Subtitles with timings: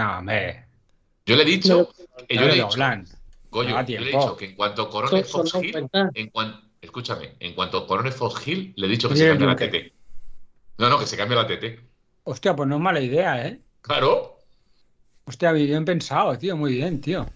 [0.00, 0.64] No, hombre.
[1.26, 1.90] Yo le he dicho,
[2.28, 2.68] eh, yo le he dicho.
[3.50, 3.68] Goyo,
[3.98, 7.86] yo le he dicho que en cuanto corone Fox Hill, en cuan- escúchame, en cuanto
[7.86, 9.56] corone Fox Hill, le he dicho que se cambie la.
[9.56, 9.92] TT.
[10.78, 11.80] No, no, que se cambie la TT.
[12.24, 13.60] Hostia, pues no es mala idea, ¿eh?
[13.82, 14.38] Claro.
[15.24, 17.26] Hostia, bien pensado, tío, muy bien, tío.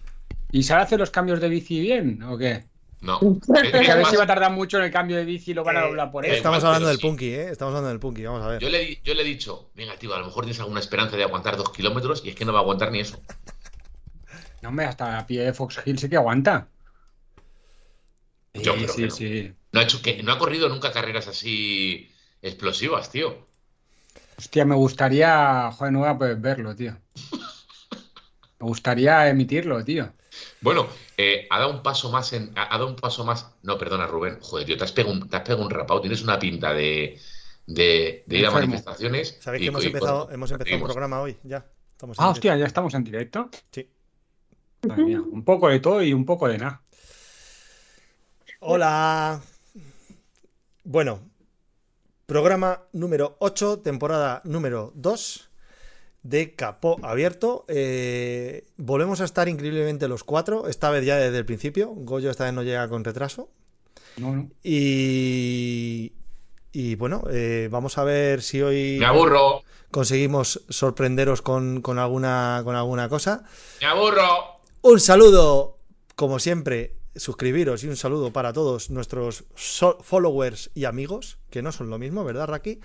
[0.51, 2.65] ¿Y sabe hacer los cambios de bici bien o qué?
[3.01, 3.19] No.
[3.61, 5.51] Es que a ver más, si va a tardar mucho en el cambio de bici
[5.51, 6.33] y lo van a Eh, doblar por eh, él.
[6.35, 7.07] Estamos igual, hablando del sí.
[7.07, 7.49] Punky, ¿eh?
[7.51, 8.61] Estamos hablando del Punky, vamos a ver.
[8.61, 11.15] yo, le, di- yo le he dicho, venga, tío, a lo mejor tienes alguna esperanza
[11.17, 13.23] de aguantar dos kilómetros y es que no va a aguantar ni eso.
[14.61, 16.69] No, hombre, hasta a pie de Fox Hill sí que aguanta.
[18.53, 19.15] Yo Sí, creo sí, que no.
[19.17, 19.55] sí.
[19.71, 23.47] No ha, hecho que, no ha corrido nunca carreras así explosivas, tío.
[24.37, 26.97] Hostia, me gustaría, joder, no voy a poder verlo, tío.
[28.59, 30.13] Me gustaría emitirlo, tío.
[30.61, 32.51] Bueno, eh, ha dado un paso más en.
[32.57, 33.51] Ha, ha dado un paso más.
[33.63, 34.39] No, perdona, Rubén.
[34.41, 36.01] Joder, tío, te has pegado un, te has pegado un rapado.
[36.01, 37.19] Tienes una pinta de,
[37.67, 39.37] de, de ir a manifestaciones.
[39.41, 41.37] ¿Sabéis y- que hemos y, empezado, hemos empezado un programa hoy?
[41.43, 41.65] Ya.
[41.91, 43.49] Estamos en Ah, hostia, ya estamos en directo.
[43.71, 43.89] Sí.
[44.87, 46.81] Madre mía, un poco de todo y un poco de nada.
[48.59, 49.41] Hola.
[50.83, 51.19] Bueno,
[52.25, 55.44] programa número 8, temporada número 2
[56.25, 57.65] de Capó Abierto.
[57.67, 61.89] Eh, volvemos a estar increíblemente los cuatro, esta vez ya desde el principio.
[61.89, 63.49] Goyo esta vez no llega con retraso.
[64.17, 64.49] No, no.
[64.63, 66.13] Y,
[66.71, 72.61] y bueno, eh, vamos a ver si hoy Me aburro, conseguimos sorprenderos con, con alguna,
[72.63, 73.43] con alguna cosa.
[73.81, 74.61] me aburro.
[74.81, 75.77] Un saludo,
[76.15, 81.71] como siempre, suscribiros y un saludo para todos nuestros so- followers y amigos, que no
[81.71, 82.79] son lo mismo, ¿verdad, Raki?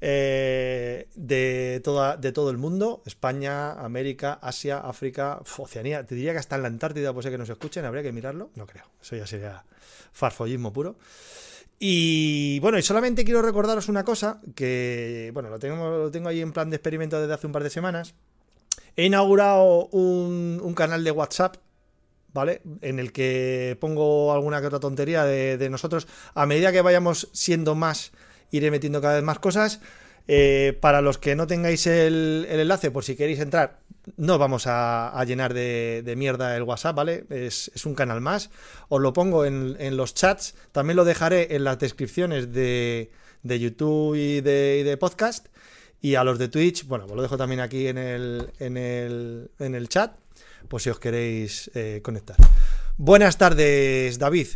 [0.00, 6.06] Eh, de, toda, de todo el mundo, España, América, Asia, África, Oceanía.
[6.06, 8.50] Te diría que hasta en la Antártida puede ser que nos escuchen, habría que mirarlo.
[8.54, 9.64] No creo, eso ya sería
[10.12, 10.96] farfollismo puro.
[11.78, 16.40] Y bueno, y solamente quiero recordaros una cosa, que bueno, lo tengo, lo tengo ahí
[16.40, 18.14] en plan de experimento desde hace un par de semanas.
[18.96, 21.56] He inaugurado un, canal de WhatsApp,
[22.32, 22.62] ¿vale?
[22.80, 26.06] En el que pongo alguna que otra tontería de nosotros.
[26.34, 28.12] A medida que vayamos siendo más,
[28.56, 29.80] iré metiendo cada vez más cosas.
[30.26, 33.80] Eh, para los que no tengáis el, enlace, por si queréis entrar,
[34.16, 37.24] no vamos a, llenar de, mierda el WhatsApp, ¿vale?
[37.30, 38.50] Es, un canal más.
[38.88, 40.54] Os lo pongo en, los chats.
[40.72, 43.10] También lo dejaré en las descripciones de,
[43.42, 45.48] de YouTube y de, podcast.
[46.00, 49.50] Y a los de Twitch, bueno, os lo dejo también aquí en el, en el,
[49.58, 50.14] en el chat,
[50.68, 52.36] por si os queréis eh, conectar.
[52.98, 54.48] Buenas tardes, David.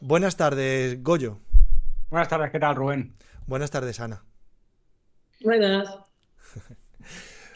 [0.00, 1.38] Buenas tardes, Goyo.
[2.10, 3.16] Buenas tardes, ¿qué tal, Rubén?
[3.46, 4.24] Buenas tardes, Ana.
[5.40, 5.88] Buenas.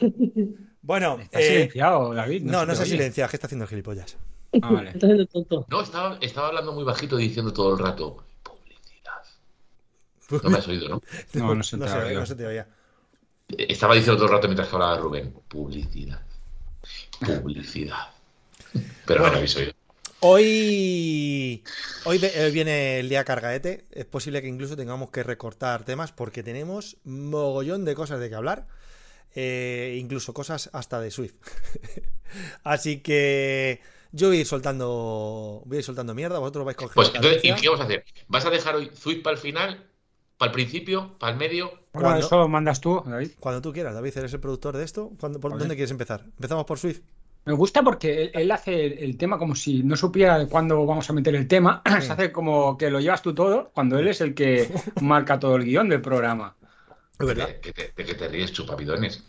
[0.81, 2.45] Bueno, ¿Estás eh, silenciado, David?
[2.45, 2.93] no, no se oye.
[2.93, 4.17] silencia, que está haciendo gilipollas.
[4.63, 4.91] Ah, vale.
[4.95, 5.67] Estás haciendo tonto.
[5.69, 8.25] No, estaba, estaba hablando muy bajito diciendo todo el rato.
[8.43, 9.23] Publicidad.
[10.43, 11.03] No me has oído, ¿no?
[11.35, 12.67] No, no se te no, se, no se te oía.
[13.49, 15.35] Estaba diciendo todo el rato mientras que hablaba Rubén.
[15.47, 16.23] Publicidad.
[17.21, 18.07] Publicidad.
[19.05, 19.73] Pero no me habéis oído.
[20.21, 21.63] Hoy,
[22.05, 23.85] hoy eh, viene el día cargaete.
[23.93, 28.35] Es posible que incluso tengamos que recortar temas porque tenemos mogollón de cosas de que
[28.35, 28.67] hablar.
[29.35, 31.35] eh, incluso cosas hasta de Swift.
[32.65, 33.81] Así que
[34.11, 36.39] yo voy a ir soltando, voy a ir soltando mierda.
[36.41, 37.63] Vosotros vais cogiendo Pues entonces, ¿y cadencia.
[37.63, 38.05] qué vamos a hacer?
[38.27, 39.87] ¿Vas a dejar hoy Zwift para el final?
[40.37, 41.17] ¿Para el principio?
[41.19, 41.67] ¿Para el medio?
[41.93, 42.27] Bueno, ¿Cuándo?
[42.27, 43.33] eso lo mandas tú, David.
[43.39, 45.13] Cuando tú quieras, David, eres el productor de esto.
[45.21, 45.61] ¿Cuándo- ¿Por Vale.
[45.61, 46.25] dónde quieres empezar?
[46.25, 47.01] ¿Empezamos por Swift?
[47.49, 51.09] Me gusta porque él, él hace el, tema como si no supiera de cuándo vamos
[51.09, 51.81] a meter el tema.
[52.03, 54.71] Se hace como que lo llevas tú todo, cuando él es el que
[55.01, 56.57] marca todo el guion del programa.
[57.19, 57.49] Es verdad.
[57.49, 59.25] ¿De, que te, de que te ríes, chupapidones?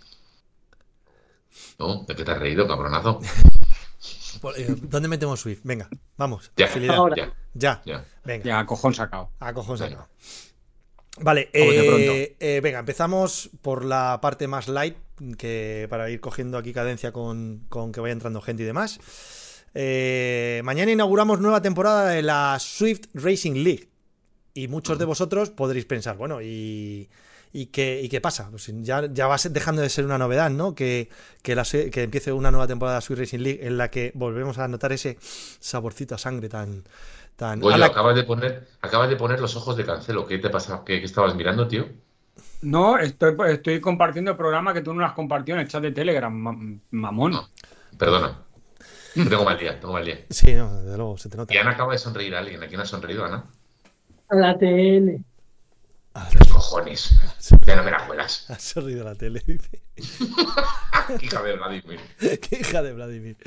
[1.80, 2.04] ¿No?
[2.04, 3.22] ¿De qué te has reído, cabronazo?
[4.42, 5.62] Por- eh, ¿Dónde metemos Swift?
[5.64, 5.88] Venga,
[6.18, 6.52] vamos.
[6.58, 6.68] Ya.
[6.94, 7.16] Ahora.
[7.16, 8.06] ya, Ya, ya.
[8.26, 8.44] venga.
[8.44, 9.32] Ya, cojón sacado.
[9.40, 10.10] A cojón Venga.
[11.22, 14.96] Vale, eh, eh, venga, empezamos por la parte más light,
[15.38, 19.00] que para ir cogiendo aquí cadencia con, con que vaya entrando gente y demás.
[19.74, 23.90] Eh, mañana inauguramos nueva temporada de la Swift Racing League.
[24.54, 27.08] Y muchos de vosotros podréis pensar, bueno, ¿y,
[27.54, 28.50] y, qué, y qué pasa?
[28.50, 30.74] Pues ya, ya va dejando de ser una novedad, ¿no?
[30.74, 31.10] Que,
[31.44, 34.12] que, la Swi- que empiece una nueva temporada de Swift Racing League en la que
[34.16, 35.18] volvemos a notar ese
[35.60, 36.84] saborcito a sangre tan...
[37.40, 40.28] tan a la- acabas de poner, acabas de poner los ojos de cancelo.
[40.28, 40.84] ¿Qué te pasa?
[40.86, 41.88] ¿Qué, qué estabas mirando, tío?
[42.62, 45.82] No, estoy, estoy compartiendo el programa que tú no lo has compartido en el chat
[45.82, 46.58] de Telegram, ma-
[46.92, 47.32] mamón.
[47.32, 47.50] No.
[47.98, 48.38] Perdona.
[49.14, 50.26] Tengo mal día, tengo mal día.
[50.30, 51.54] Sí, no, desde luego, se te nota.
[51.54, 52.62] Y Ana acaba de sonreír a alguien.
[52.62, 53.46] ¿A quién ha sonreído, Ana?
[54.30, 55.24] A la TN.
[56.38, 57.18] Los cojones.
[57.66, 58.50] Ya no me la cuelas.
[58.50, 59.82] Ha sonrido la tele, dice.
[61.22, 62.00] Hija de Vladimir.
[62.20, 63.38] Qué hija de Vladimir.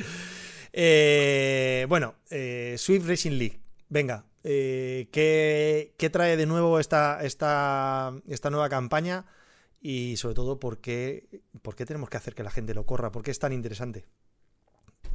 [0.72, 3.60] Eh, bueno, eh, Swift Racing League.
[3.92, 9.26] Venga, eh, ¿qué, qué trae de nuevo esta, esta, esta nueva campaña?
[9.84, 13.10] y sobre todo por qué, por qué tenemos que hacer que la gente lo corra,
[13.10, 14.04] por qué es tan interesante.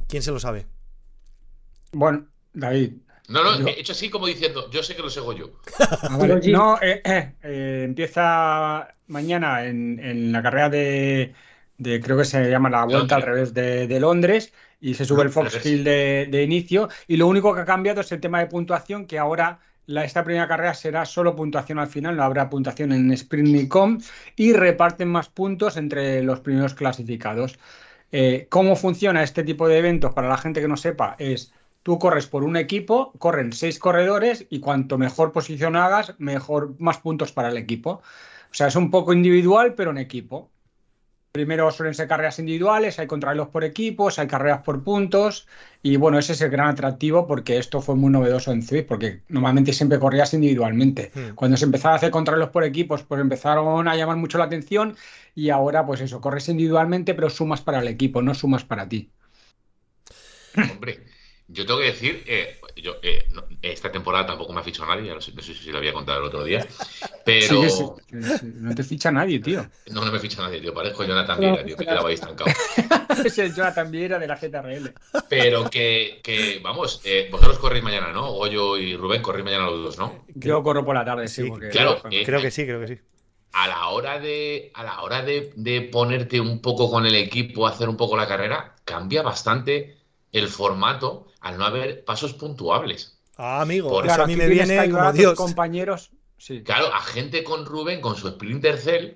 [0.08, 0.66] ¿Quién se lo sabe?
[1.92, 2.92] Bueno, David.
[3.28, 5.58] No, no, Yo- he hecho así como diciendo, yo sé que lo sé yo.
[5.80, 6.18] Ah.
[6.48, 11.34] No, eh, eh, eh, empieza mañana en, en la carrera de,
[11.78, 15.22] de- creo que se llama la vuelta al revés de, de Londres y se sube
[15.22, 15.64] el Fox.
[15.64, 19.06] Hill de, de inicio y lo único que ha cambiado es el tema de puntuación
[19.06, 23.10] que ahora la, esta primera carrera será solo puntuación al final, no habrá puntuación en
[23.12, 23.98] sprint ni com
[24.36, 27.58] y reparten más puntos entre los primeros clasificados.
[28.12, 31.16] Eh, ¿cómo funciona este tipo de eventos para la gente que no sepa?
[31.18, 31.52] Es
[31.82, 36.98] Tú corres por un equipo, corren seis corredores y cuanto mejor posición hagas, mejor, más
[36.98, 38.02] puntos para el equipo.
[38.50, 40.50] O sea, es un poco individual, pero en equipo.
[41.32, 45.46] Primero suelen ser carreras individuales, hay contrarreloj por equipos, hay carreras por puntos
[45.82, 49.22] y bueno, ese es el gran atractivo porque esto fue muy novedoso en Zwift porque
[49.28, 51.12] normalmente siempre corrías individualmente.
[51.14, 51.34] Hmm.
[51.34, 54.96] Cuando se empezaba a hacer contrarreloj por equipos, pues empezaron a llamar mucho la atención
[55.34, 59.12] y ahora pues eso, corres individualmente pero sumas para el equipo, no sumas para ti.
[60.56, 61.04] Hombre,
[61.48, 65.12] yo tengo que decir, eh, yo, eh, no- esta temporada tampoco me ha fichado nadie,
[65.14, 66.66] no sé, no sé si lo había contado el otro día,
[67.24, 67.84] pero Sí, sí,
[68.22, 69.68] sí, no te ficha nadie, tío.
[69.90, 72.50] no, no me ficha nadie, tío, parezco Jonathan Viera, tío, que quedaba ahí estancado.
[73.24, 74.94] es el Jonathan Viera de la ZRL.
[75.28, 78.32] Pero que, que vamos, eh, vosotros corréis mañana, ¿no?
[78.32, 80.24] Goyo y Rubén corréis mañana los dos, ¿no?
[80.34, 82.88] Yo corro por la tarde, sí, Sí, porque claro, eh, Creo que sí, creo que
[82.88, 82.98] sí.
[83.52, 87.66] A la hora de, a la hora de, de ponerte un poco con el equipo,
[87.66, 89.98] hacer un poco la carrera, cambia bastante
[90.32, 93.18] el formato al no haber pasos puntuables.
[93.36, 95.34] Ah, amigo, Por- eso a mí me viene como Dios.
[95.34, 96.10] compañeros.
[96.36, 96.62] Sí.
[96.62, 99.12] Claro, a gente con Rubén, con su Splinter Cell,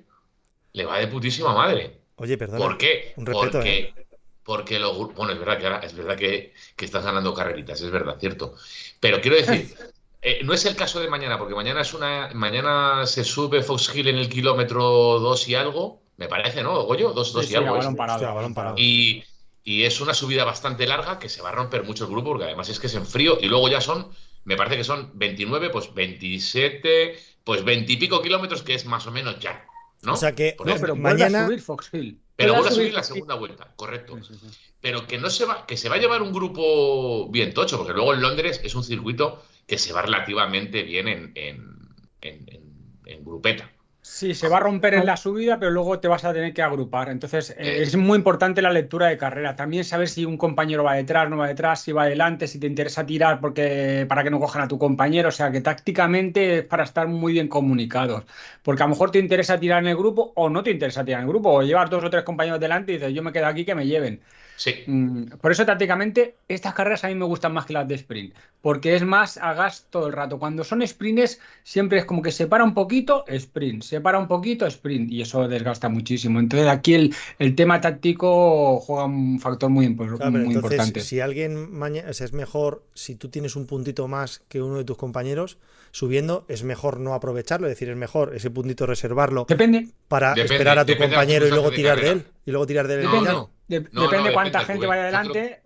[0.72, 2.00] le va de putísima madre.
[2.16, 2.58] Oye, perdona.
[2.58, 3.12] ¿Por qué?
[3.16, 3.92] Un respeto, ¿eh?
[3.94, 4.06] porque,
[4.44, 7.80] porque los gru- Bueno, es verdad que ahora es verdad que, que estás ganando carreritas,
[7.80, 8.54] es verdad, cierto.
[9.00, 9.74] Pero quiero decir,
[10.22, 12.30] eh, no es el caso de mañana, porque mañana es una.
[12.34, 14.82] Mañana se sube Fox Hill en el kilómetro
[15.20, 16.00] 2 y algo.
[16.16, 17.12] Me parece, ¿no, Goyo?
[17.12, 17.76] Dos, dos Sí, y sí, a algo.
[17.76, 18.74] balón parado, Hostia, balón balón parado.
[18.78, 19.24] Y,
[19.64, 22.44] y es una subida bastante larga que se va a romper mucho el grupo, porque
[22.44, 23.38] además es que es en frío.
[23.40, 24.08] Y luego ya son,
[24.44, 29.06] me parece que son 29, pues 27, pues 20 y pico kilómetros, que es más
[29.06, 29.64] o menos ya.
[30.02, 30.14] ¿no?
[30.14, 32.18] O sea que No, pero Mañana- vuelve a subir Fox Hill.
[32.34, 34.16] Pero Vuelve a subir la segunda vuelta, correcto.
[34.24, 34.58] Sí, sí, sí.
[34.80, 37.92] Pero que no se va, que se va a llevar un grupo bien tocho, porque
[37.92, 41.78] luego en Londres es un circuito que se va relativamente bien en, en,
[42.20, 43.70] en- en- en grupeta.
[44.14, 46.60] Sí, se va a romper en la subida, pero luego te vas a tener que
[46.62, 47.08] agrupar.
[47.08, 47.82] Entonces, eh, Eh.
[47.82, 49.56] es muy importante la lectura de carrera.
[49.56, 52.66] También saber si un compañero va detrás, no va detrás, si va adelante, si te
[52.66, 55.30] interesa tirar porque para que no cojan a tu compañero.
[55.30, 58.24] O sea, que tácticamente es para estar muy bien comunicados.
[58.62, 61.20] Porque a lo mejor te interesa tirar en el grupo o no te interesa tirar
[61.22, 61.50] en el grupo.
[61.50, 63.86] O llevar dos o tres compañeros delante y dices, yo me quedo aquí que me
[63.86, 64.20] lleven.
[64.56, 67.94] Sí, Mm, Por eso tácticamente estas carreras a mí me gustan más que las de
[67.96, 70.38] sprint, porque es más a gas todo el rato.
[70.38, 74.28] Cuando son sprints siempre es como que se para un poquito, sprint, se para un
[74.28, 76.38] poquito, sprint, y eso desgasta muchísimo.
[76.38, 81.00] Entonces aquí el, el tema táctico juega un factor muy, impor- Claro, muy entonces, importante.
[81.00, 84.96] si alguien mañana es mejor, si tú tienes un puntito más que uno de tus
[84.96, 85.58] compañeros
[85.90, 90.54] subiendo, es mejor no aprovecharlo, es decir, es mejor ese puntito reservarlo Depende, para Depende,
[90.54, 93.00] esperar a tu compañero y luego de tirar de él y luego tirar de él
[93.00, 93.50] en No.
[93.80, 95.62] De- No, depende no, cuánta depende, gente vaya adelante.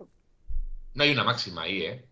[0.93, 2.05] no hay una máxima ahí, ¿eh?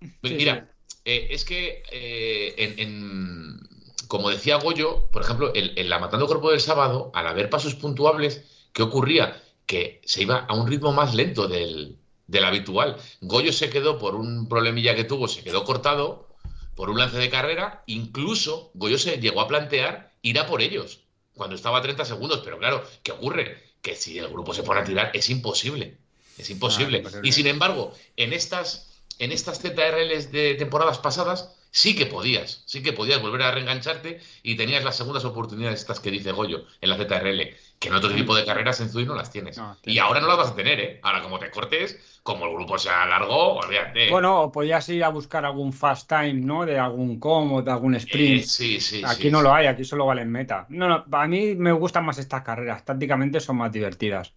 [0.00, 0.70] Sí, Mira,
[1.04, 3.60] eh, es que eh, en, en-
[4.08, 7.74] como decía Goyo, por ejemplo, en, en la Matando Cuerpo del sábado, al haber pasos
[7.74, 9.40] puntuables, ¿qué ocurría?
[9.66, 12.96] Que se iba a un ritmo más lento del, del habitual.
[13.20, 16.28] Goyo se quedó por un problemilla que tuvo, se quedó cortado
[16.74, 17.82] por un lance de carrera.
[17.86, 21.00] Incluso Goyo se llegó a plantear ir a por ellos
[21.34, 22.40] cuando estaba a 30 segundos.
[22.44, 23.62] Pero claro, ¿qué ocurre?
[23.82, 25.96] Que si el grupo se pone a tirar, es imposible.
[26.38, 27.02] Es imposible.
[27.06, 27.20] Ah.
[27.22, 32.82] Y sin embargo, en estas, en estas ZRLs de temporadas pasadas, sí que podías, sí
[32.82, 36.90] que podías volver a reengancharte y tenías las segundas oportunidades estas que dice Goyo en
[36.90, 39.56] la ZRL, que en otro tipo de carreras en Zui no las tienes.
[39.56, 41.00] No, y ahora no las vas a tener, ¿eh?
[41.02, 44.10] Ahora como te cortes, como el grupo sea largo, olvídate.
[44.10, 46.66] Bueno, o podías ir a buscar algún fast time, ¿no?
[46.66, 48.42] De algún com o de algún Eh, sprint.
[48.44, 49.44] sí, sí, Aquí sí, no sí.
[49.44, 50.66] lo hay, aquí solo valen meta.
[50.68, 54.32] No, no, a mí me gustan más estas carreras, tácticamente son más divertidas.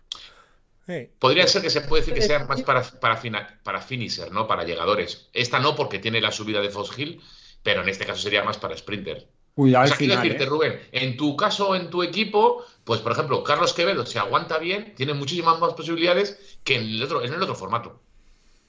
[1.19, 4.47] Podría ser que se puede decir que sean más para, para, fina- para finisher, ¿no?
[4.47, 5.29] Para llegadores.
[5.33, 7.21] Esta no, porque tiene la subida de Fox Hill,
[7.63, 9.27] pero en este caso sería más para sprinter.
[9.55, 10.47] Cuidado O sea, final, decirte, ¿eh?
[10.47, 14.93] Rubén, en tu caso, en tu equipo, pues por ejemplo, Carlos Quevedo se aguanta bien,
[14.95, 18.01] tiene muchísimas más posibilidades que en el otro, en el otro formato.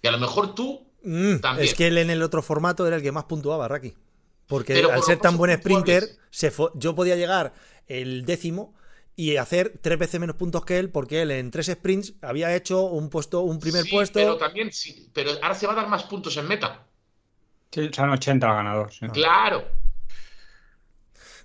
[0.03, 1.65] Y a lo mejor tú, mm, También.
[1.67, 3.95] es que él en el otro formato era el que más puntuaba, Raki.
[4.47, 7.55] Porque Pero al por ser tan buen sprinter, se yo podía llegar
[7.87, 8.75] el décimo
[9.17, 12.83] y hacer tres veces menos puntos que él, porque él en tres sprints había hecho
[12.85, 14.19] un puesto, un primer sí, puesto.
[14.19, 16.85] pero también sí, pero ahora se va a dar más puntos en meta.
[17.71, 18.93] Sí, son 80 al ganador.
[18.93, 19.07] sí.
[19.09, 19.65] Claro.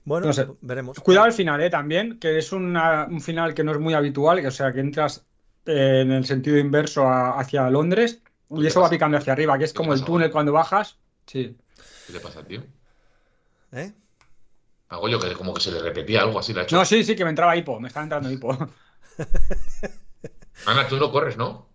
[0.06, 0.48] Bueno, No sé.
[0.62, 1.00] veremos.
[1.00, 1.70] Cuidado al final, ¿eh?
[1.70, 4.80] También, que es una- un final que no es muy habitual, que, o sea, que
[4.80, 5.26] entras
[5.66, 9.58] eh, en el sentido inverso a- hacia Londres y ¿Qué eso va picando hacia arriba,
[9.60, 10.98] que es ¿Qué como el túnel cuando bajas.
[11.28, 11.56] Sí.
[12.08, 12.64] ¿Qué le pasa, tío?
[13.74, 13.92] ¿Eh?
[14.90, 16.76] A Goyo que como que se le repetía algo así, la hecho.
[16.76, 18.58] No, sí, sí, que me entraba hipo, me estaba entrando hipo.
[20.66, 21.68] Ana, tú no corres, ¿no?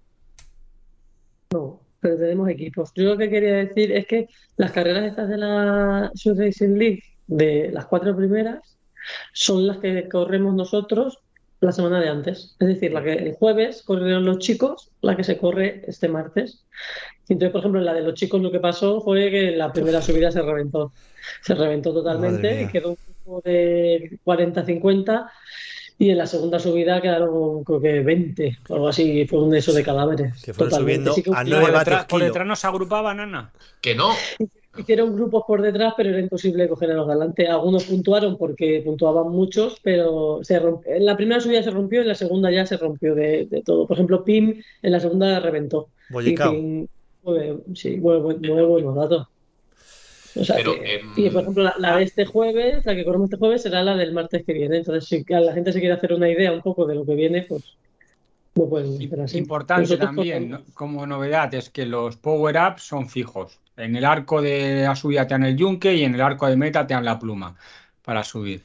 [1.53, 2.93] No, pero tenemos equipos.
[2.95, 7.03] Yo lo que quería decir es que las carreras estas de la Swiss Racing League,
[7.29, 8.77] de las cuatro primeras,
[9.33, 11.21] son las que corremos nosotros
[11.61, 12.57] la semana de antes.
[12.59, 16.65] Es decir, la que el jueves corrieron los chicos, la que se corre este martes.
[17.29, 20.03] Entonces, por ejemplo, en la de los chicos lo que pasó fue que la primera
[20.03, 20.93] subida se reventó.
[21.41, 25.27] Se reventó totalmente y quedó un grupo de 40-50
[25.99, 29.27] y en la segunda subida quedaron creo que 20 o algo así.
[29.27, 30.43] Fue un eso de cadáveres.
[30.43, 31.11] Que fueron Totalmente.
[31.11, 33.53] subiendo Sí que a Y 9 por, detrás, por detrás nos agrupaban, Ana.
[33.81, 34.11] Que no.
[34.77, 37.47] Hicieron grupos por detrás, pero era imposible coger a los de delante.
[37.47, 42.03] Algunos puntuaron porque puntuaban muchos, pero se romp- en la primera subida se rompió y
[42.03, 43.87] en la segunda ya se rompió de, de todo.
[43.87, 45.91] Por ejemplo, Pim en la segunda reventó.
[46.11, 46.89] Pim,
[47.75, 49.29] sí, mueve, buen- mueve buenos datos.
[50.37, 53.27] O sea Pero, que- y por ejemplo, la, la de este jueves, la que corremos
[53.27, 54.79] este jueves, será la del martes que viene.
[54.79, 57.43] Entonces, si la gente se quiere hacer una idea un poco de lo que viene,
[57.43, 57.77] pues
[58.57, 59.39] no pueden hacer así.
[59.39, 63.59] Importante Nosotros también, como novedad, es que los power-ups son fijos.
[63.77, 66.57] En el arco de la subida te dan el yunque y en el arco de
[66.57, 67.57] meta te dan la pluma
[68.05, 68.63] para subir.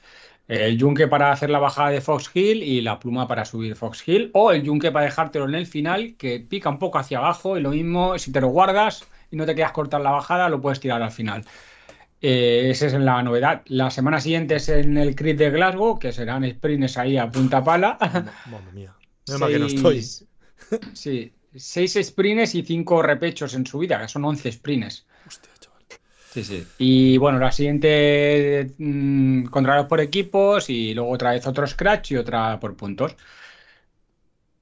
[0.47, 4.07] El yunque para hacer la bajada de Fox Hill y la pluma para subir Fox
[4.07, 4.31] Hill.
[4.33, 7.57] O el yunque para dejártelo en el final, que pica un poco hacia abajo.
[7.57, 10.62] Y lo mismo, si te lo guardas y no te quieras cortar la bajada, lo
[10.62, 11.45] puedes tirar al final.
[12.21, 13.62] Eh, esa es la novedad.
[13.67, 17.63] La semana siguiente es en el Crit de Glasgow, que serán sprints ahí a punta
[17.63, 17.98] pala.
[18.51, 18.93] Madre mía.
[19.39, 20.05] Mal que no estoy.
[20.93, 25.05] Sí, seis sprints y cinco repechos en subida, que son 11 sprints.
[25.25, 25.83] Hostia, chaval.
[26.31, 26.67] Sí, sí.
[26.77, 32.17] Y bueno, la siguiente mm, contrarios por equipos y luego otra vez otro scratch y
[32.17, 33.15] otra por puntos.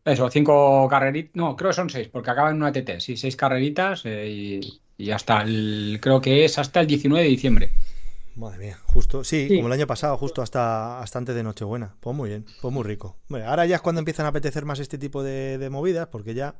[0.07, 3.35] Eso, cinco carreritas, no, creo que son seis, porque acaban en una TT, sí, seis
[3.35, 7.71] carreritas eh, y, y hasta el, creo que es hasta el 19 de diciembre.
[8.35, 9.55] Madre mía, justo, sí, Sí.
[9.55, 11.95] como el año pasado, justo hasta, hasta antes de Nochebuena.
[11.99, 13.17] Pues muy bien, pues muy rico.
[13.27, 16.33] Bueno, ahora ya es cuando empiezan a apetecer más este tipo de, de movidas, porque
[16.35, 16.55] ya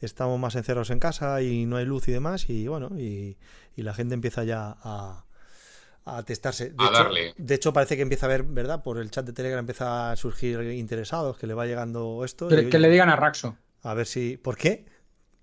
[0.00, 3.36] estamos más encerrados en casa y no hay luz y demás, y bueno, y,
[3.76, 5.24] y la gente empieza ya a,
[6.04, 6.70] a testarse.
[6.70, 7.34] De A hecho, darle.
[7.36, 8.82] de hecho, parece que empieza a ver, ¿verdad?
[8.82, 12.48] Por el chat de Telegram empieza a surgir interesados, que le va llegando esto.
[12.48, 14.36] Que, y, que le digan a Raxo, A ver si.
[14.36, 14.86] ¿Por qué?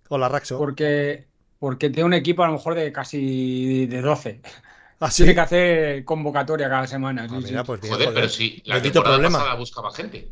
[0.09, 0.57] Hola, Raxo.
[0.57, 1.27] porque,
[1.59, 4.41] porque tiene un equipo a lo mejor de casi de 12.
[4.99, 5.17] Ah, sí.
[5.21, 7.29] Tiene que hacer convocatoria cada semana.
[7.29, 7.47] sí, Ah, sí.
[7.51, 8.19] mira, pues bien, Joder, joder.
[8.23, 9.37] pero sí, la Bendito temporada problema.
[9.37, 10.31] pasada buscaba gente.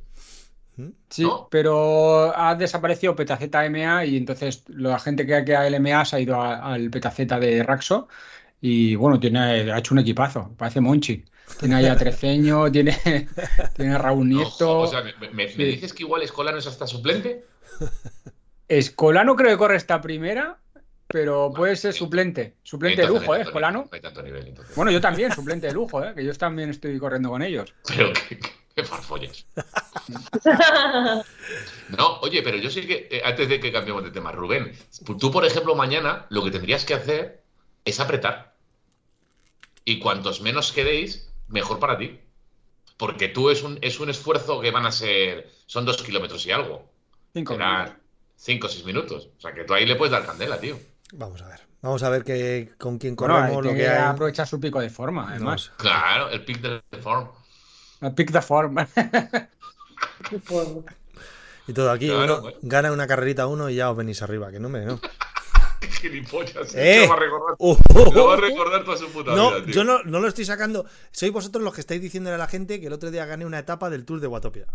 [0.77, 0.87] ¿Mm?
[1.07, 1.47] Sí, ¿no?
[1.51, 6.73] pero ha desaparecido PetaZMA y entonces la gente que queda LMA se ha ido a-
[6.73, 8.07] al PetaZ de Raxo
[8.67, 11.23] y bueno, tiene, ha hecho un equipazo, parece Monchi.
[11.59, 13.27] Tiene ahí a Treceño, tiene,
[13.75, 14.79] tiene a Raúl Nieto.
[14.79, 15.63] o sea, me, me- me Sí.
[15.63, 17.45] dices que igual Escolano es hasta suplente?
[18.67, 20.57] Escolano creo que corre esta primera,
[21.07, 21.99] pero puede ser sí.
[21.99, 22.55] suplente.
[22.63, 23.83] Suplente de lujo, ¿eh, Escolano?
[23.83, 24.75] no hay tanto nivel, entonces.
[24.75, 26.13] Bueno, yo también, suplente de lujo, ¿eh?
[26.15, 27.71] Que yo también estoy corriendo con ellos.
[27.87, 28.49] Pero qué, qué-.
[31.97, 34.71] No, oye, pero yo sí que, eh, antes de que cambiemos de tema, Rubén,
[35.19, 37.43] tú, por ejemplo, mañana lo que tendrías que hacer
[37.85, 38.54] es apretar.
[39.85, 42.19] Y cuantos menos quedéis, mejor para ti.
[42.97, 46.51] Porque tú es un, es un esfuerzo que van a ser, son dos kilómetros y
[46.51, 46.89] algo.
[47.33, 48.01] Cinco Serán minutos.
[48.35, 49.29] cinco o seis minutos.
[49.37, 50.77] O sea, que tú ahí le puedes dar candela, tío.
[51.13, 51.59] Vamos a ver.
[51.81, 54.03] Vamos a ver que, con quién Bueno, corremos, lo tiene que hay.
[54.03, 55.71] aprovechar su pico de forma, además.
[55.77, 57.27] Claro, el pick de form.
[58.15, 58.75] Pick the form.
[60.49, 60.83] Bueno,
[61.67, 62.57] Y todo aquí, Claro, uno bueno.
[62.63, 64.85] gana una carrerita uno y ya os venís arriba, que no me.
[64.85, 64.99] No,
[66.01, 66.73] gilipollas.
[66.75, 67.01] ¡Eh!
[67.03, 67.77] Lo va a recordar, Uh,
[68.13, 69.73] lo va a recordar toda su puta No, vida, tío.
[69.73, 70.85] yo no, no lo estoy sacando.
[71.11, 73.59] Sois vosotros los que estáis diciéndole a la gente que el otro día gané una
[73.59, 74.65] etapa del Tour de Guatopia.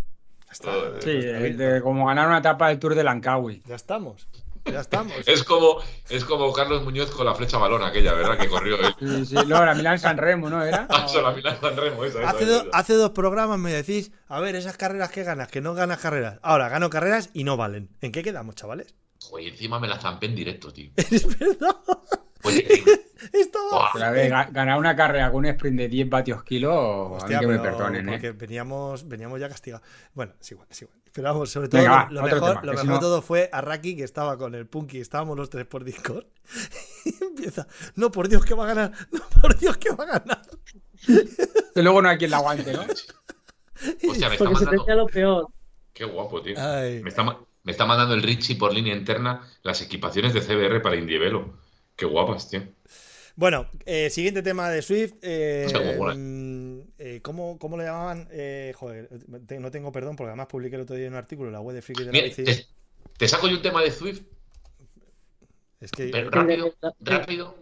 [0.50, 0.72] Está.
[1.00, 3.62] Sí, Ya de- de- como ganar una etapa del Tour de Lankawi.
[3.66, 4.26] Ya estamos.
[4.66, 5.14] Ya estamos.
[5.26, 5.78] Es como,
[6.10, 8.36] es como Carlos Muñoz con la flecha balón aquella, ¿verdad?
[8.36, 8.94] Que corrió él.
[9.00, 10.86] Sí, sí, luego la Milán San Remo, ¿no era?
[10.90, 12.78] Ah, eso, la Milán San Remo, esa, esa, Hace, esa, do- esa.
[12.78, 16.38] hace dos programas me decís, a ver, esas carreras que ganas, que no ganas carreras.
[16.42, 17.88] Ahora, gano carreras y no valen.
[18.02, 18.94] ¿En qué quedamos, chavales?
[19.22, 20.90] Joder, encima me la zampé en directo, tío.
[20.96, 21.76] Es verdad.
[22.42, 22.52] Tío,
[23.32, 23.90] Estaba.
[23.92, 27.08] Pero a ver, ga- ganar una carrera con un sprint de 10 vatios kilo, a
[27.10, 28.32] mí Hostia, que me perdonen, ¿eh?
[28.32, 29.86] veníamos, veníamos ya castigados.
[30.14, 30.98] Bueno, es igual, es igual.
[31.12, 33.60] Pero vamos, sobre todo, Venga, lo, mejor, tema, lo mejor no- de todo fue a
[33.60, 36.24] Raki, que estaba con el Punky, estábamos los tres por Discord.
[37.04, 40.18] Y empieza, no, por Dios que va a ganar, no, por Dios que va a
[40.18, 40.42] ganar.
[41.74, 42.80] Que luego no hay quien la aguante, ¿no?
[42.82, 45.46] hostia, me está porque se tenía lo peor.
[45.94, 46.54] Qué guapo, tío.
[46.58, 47.02] Ay.
[47.02, 47.24] Me está,
[47.64, 51.58] me está mandando el Richie por línea interna las equipaciones de CBR para Indievelo.
[51.96, 52.62] Qué guapas, tío.
[53.36, 55.14] Bueno, eh, siguiente tema de Swift.
[55.22, 55.66] eh,
[56.16, 58.28] mm, eh, ¿cómo, ¿cómo le llamaban?
[58.30, 59.08] Eh, joder,
[59.46, 61.74] te- no tengo perdón porque además publiqué el otro día un artículo en la web
[61.74, 62.66] de Friki de Mira, te,
[63.16, 64.22] te saco yo un tema de Swift,
[65.80, 67.56] Es que pero rápido, rápido.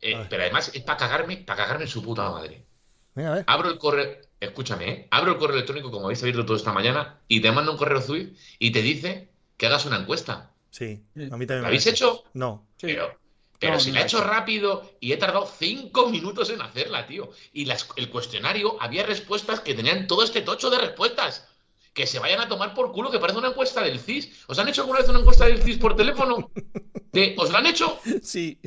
[0.00, 2.66] eh, pero además es para cagarme, para cagarme en su puta madre.
[3.14, 3.44] Venga, a ver.
[3.48, 5.08] Abro el correo, escúchame, ¿eh?
[5.10, 8.00] abro el correo electrónico como habéis abierto todo esta mañana y te manda un correo
[8.02, 9.31] Swift y te dice
[9.62, 10.50] que hagas una encuesta.
[10.70, 12.24] Sí, a mí también ¿Lo me habéis ha hecho?
[12.32, 12.66] No.
[12.80, 13.16] Pero,
[13.60, 14.20] pero No, si no la he hecho.
[14.24, 17.30] rápido y he tardado cinco minutos en hacerla, tío.
[17.52, 21.46] Y las- el cuestionario había respuestas que tenían todo este tocho de respuestas.
[21.92, 24.44] Que se vayan a tomar por culo, que parece una encuesta del CIS.
[24.46, 26.50] ¿Os han hecho alguna vez una encuesta del CIS por teléfono?
[27.12, 28.58] De, ¿Os la han hecho Sí,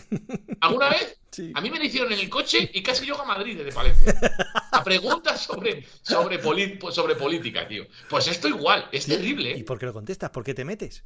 [0.60, 1.18] alguna vez?
[1.32, 1.52] sí.
[1.56, 4.14] A mí me la hicieron en el coche y casi llego a Madrid desde Palencia.
[4.72, 6.40] A preguntas sobre, sobre,
[6.92, 7.88] sobre política, tío.
[8.08, 9.64] Pues esto igual, es terrible, ¿Y ¿eh?
[9.64, 10.30] por qué lo contestas?
[10.30, 11.04] ¿Por qué te metes?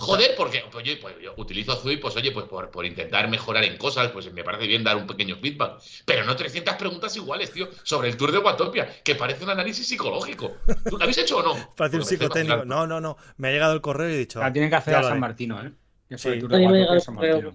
[0.00, 3.64] Joder, porque pues yo, pues yo utilizo Zui, pues oye, pues por, por intentar mejorar
[3.64, 5.82] en cosas, pues me parece bien dar un pequeño feedback.
[6.04, 9.88] Pero no 300 preguntas iguales, tío, sobre el Tour de Watopia, que parece un análisis
[9.88, 10.52] psicológico.
[10.88, 11.56] ¿Tú lo habéis hecho o no?
[11.76, 12.64] Parece un psicotécnico.
[12.64, 13.16] No, no, no.
[13.38, 14.38] Me ha llegado el correo y he dicho.
[14.38, 15.18] La tienen que hacer a San.
[15.18, 15.72] Martino, ¿eh?
[16.16, 16.28] Sí.
[16.28, 17.52] el Tour de San Martino.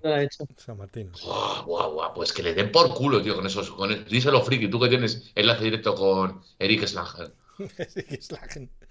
[0.57, 1.11] San Martín.
[1.23, 3.71] Guau, guau, guau, pues que le den por culo, tío, con esos.
[3.71, 7.33] Con el- díselo, friki, tú que tienes enlace directo con Eric Slanger.
[7.57, 8.87] La gente.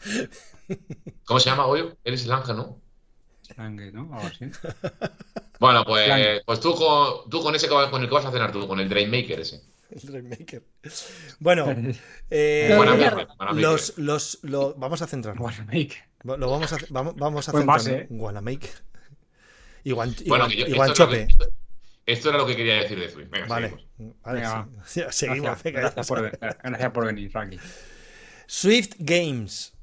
[1.27, 1.97] ¿Cómo se llama, Goyo?
[2.03, 2.82] Eric Slanger, ¿no?
[3.55, 4.11] Sangre, ¿no?
[4.15, 4.47] Algo así.
[5.61, 8.67] Bueno, pues, pues tú, con, tú con ese con el que vas a cenar tú,
[8.67, 9.63] con el Dreammaker ese.
[9.91, 10.65] El Rainmaker.
[11.39, 11.67] Bueno,
[12.31, 12.77] eh,
[13.55, 15.55] los, los, lo- vamos a centrarnos.
[16.25, 17.85] Lo vamos a, vamos, vamos a centrarnos.
[17.85, 18.07] base, ¿eh?
[18.11, 18.71] Guanamaker.
[19.85, 21.17] Y, Guan, y, Bueno, Guan- que yo, y esto, era lo Guanchope.
[21.27, 21.49] que, esto,
[22.07, 23.25] esto era lo que quería decir de Zui.
[23.27, 23.69] Venga, Vale.
[23.69, 24.17] seguimos.
[24.23, 25.01] vale Venga, sí.
[25.05, 25.43] Ya, Seguimos.
[25.45, 27.61] Gracias, venga, gracias ya por, gracias por venir, Raki.
[28.47, 29.75] Swift Games.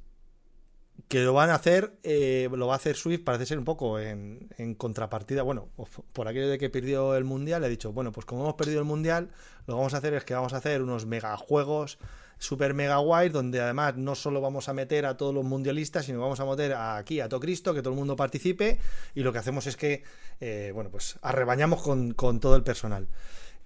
[1.09, 3.99] Que lo van a hacer, eh, lo va a hacer Swift, parece ser un poco
[3.99, 4.47] en,
[4.77, 5.41] contrapartida.
[5.41, 5.67] Bueno,
[6.13, 8.85] por aquello de que perdió el mundial, he dicho, bueno, pues como hemos perdido el
[8.85, 9.31] mundial,
[9.65, 11.97] lo que vamos a hacer es que vamos a hacer unos megajuegos
[12.37, 16.21] super mega guays, donde además no solo vamos a meter a todos los mundialistas, sino
[16.21, 18.79] vamos a meter aquí a todo Cristo, que todo el mundo participe,
[19.13, 20.03] y lo que hacemos es que,
[20.39, 23.07] eh, bueno, pues arrebañamos con, con todo el personal.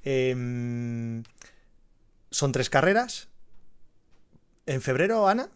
[0.03, 1.23] Em,
[2.31, 3.29] son tres carreras.
[4.65, 5.49] En febrero, Ana.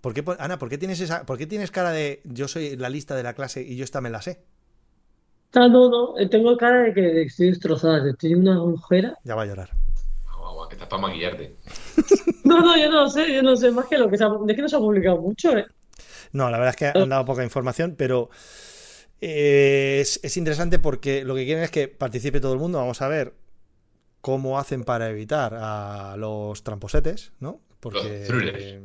[0.00, 2.88] ¿Por qué, Ana, ¿por qué tienes esa, por qué tienes cara de yo soy la
[2.88, 4.40] lista de la clase y yo esta me la sé?
[5.54, 9.18] No, no, eh, tengo cara de que estoy destrozada, que estoy en una agujera.
[9.24, 9.70] Ya va a llorar.
[10.38, 11.56] Guau, que estás para maquillarte.
[12.44, 14.56] No, no, yo no sé, yo no sé más que lo que se ha, es
[14.56, 15.66] que no se ha publicado mucho, ¿eh?
[16.32, 18.30] No, la verdad es que han dado poca información, pero
[19.20, 22.78] eh, es, es interesante porque lo que quieren es que participe todo el mundo.
[22.78, 23.34] Vamos a ver
[24.20, 27.60] cómo hacen para evitar a los tramposetes, ¿no?
[27.80, 28.58] Porque Los thrillers.
[28.62, 28.80] eh,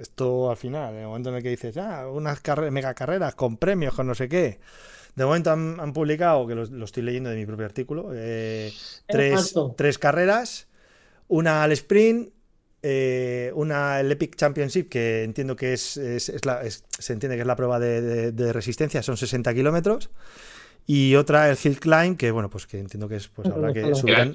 [0.00, 3.34] esto al final, en el momento en el que dices, ah, unas carre- mega carreras
[3.34, 4.58] con premios, con no sé qué.
[5.14, 8.72] De momento han, han publicado, que lo, lo estoy leyendo de mi propio artículo, eh,
[9.06, 10.66] tres, tres carreras,
[11.28, 12.30] una al sprint,
[12.82, 17.36] eh, una el Epic Championship, que entiendo que es, es- es la- es- se entiende
[17.36, 20.10] que es la prueba de, de- de resistencia, son 60 kilómetros.
[20.86, 23.80] Y otra, el Hill Climb, que bueno, pues que entiendo que es, pues habrá que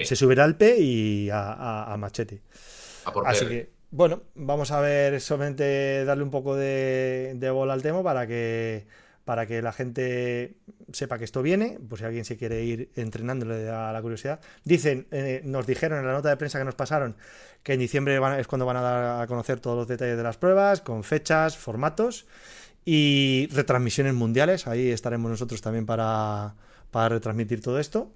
[0.05, 2.41] se subirá al P y a, a- a Machete.
[3.05, 3.49] A por Así PR.
[3.49, 8.85] que, bueno, vamos a ver, solamente darle un poco de, bola al tema para que,
[9.25, 10.57] para que la gente
[10.93, 14.39] sepa que esto viene, por si alguien se quiere ir entrenándole a la curiosidad.
[14.63, 17.15] Dicen, eh, nos dijeron en la nota de prensa que nos pasaron
[17.63, 20.23] que en diciembre van es cuando van a dar a conocer todos los detalles de
[20.23, 22.25] las pruebas, con fechas, formatos
[22.85, 24.67] y retransmisiones mundiales.
[24.67, 26.55] Ahí estaremos nosotros también para,
[26.91, 28.11] para retransmitir todo esto.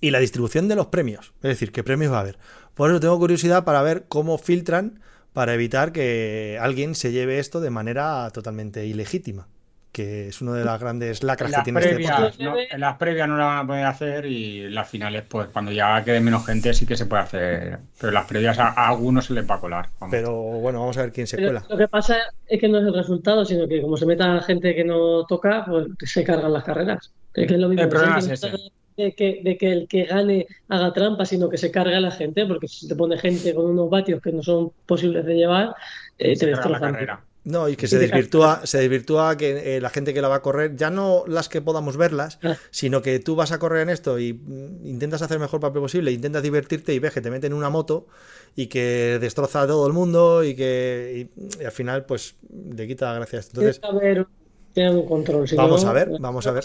[0.00, 1.32] Y la distribución de los premios.
[1.36, 2.38] Es decir, qué premios va a haber.
[2.74, 5.00] Por eso tengo curiosidad para ver cómo filtran
[5.32, 9.48] para evitar que alguien se lleve esto de manera totalmente ilegítima.
[9.92, 12.44] Que es una de las grandes lacras que las, tiene este previas, deporte.
[12.44, 12.54] ¿no?
[12.70, 16.02] en las previas no la van a poder hacer y las finales, pues cuando ya
[16.02, 17.78] quede menos gente sí que se puede hacer.
[17.98, 19.90] Pero en las previas a, a algunos se les va a colar.
[20.00, 20.10] vamos.
[20.10, 21.66] Pero bueno, vamos a ver quién se Pero cuela.
[21.68, 24.74] lo que pasa es que no es el resultado, sino que como se meta gente
[24.74, 27.12] que no toca, pues se cargan las carreras.
[27.34, 27.82] Es que es lo mismo.
[27.82, 28.50] El problema es ese.
[28.96, 32.10] De que, de que el que gane haga trampa, sino que se carga a la
[32.10, 35.74] gente, porque si te pone gente con unos vatios que no son posibles de llevar,
[36.18, 36.92] eh, te la destrozan.
[36.92, 37.24] carrera.
[37.44, 40.42] No, y que se desvirtúa, se desvirtúa que eh, la gente que la va a
[40.42, 42.56] correr, ya no las que podamos verlas, Ah.
[42.70, 45.82] sino que tú vas a correr en esto y mm, intentas hacer el mejor papel
[45.82, 48.06] posible, intentas divertirte y ves que te meten en una moto
[48.54, 52.36] y que destroza a todo el mundo y que y- y al final pues
[52.76, 53.48] le quita gracias.
[53.48, 54.26] Entonces, Tiene que haber, tiene
[54.74, 55.48] que haber un control.
[55.48, 56.62] si Vamos no, a ver, vamos a ver.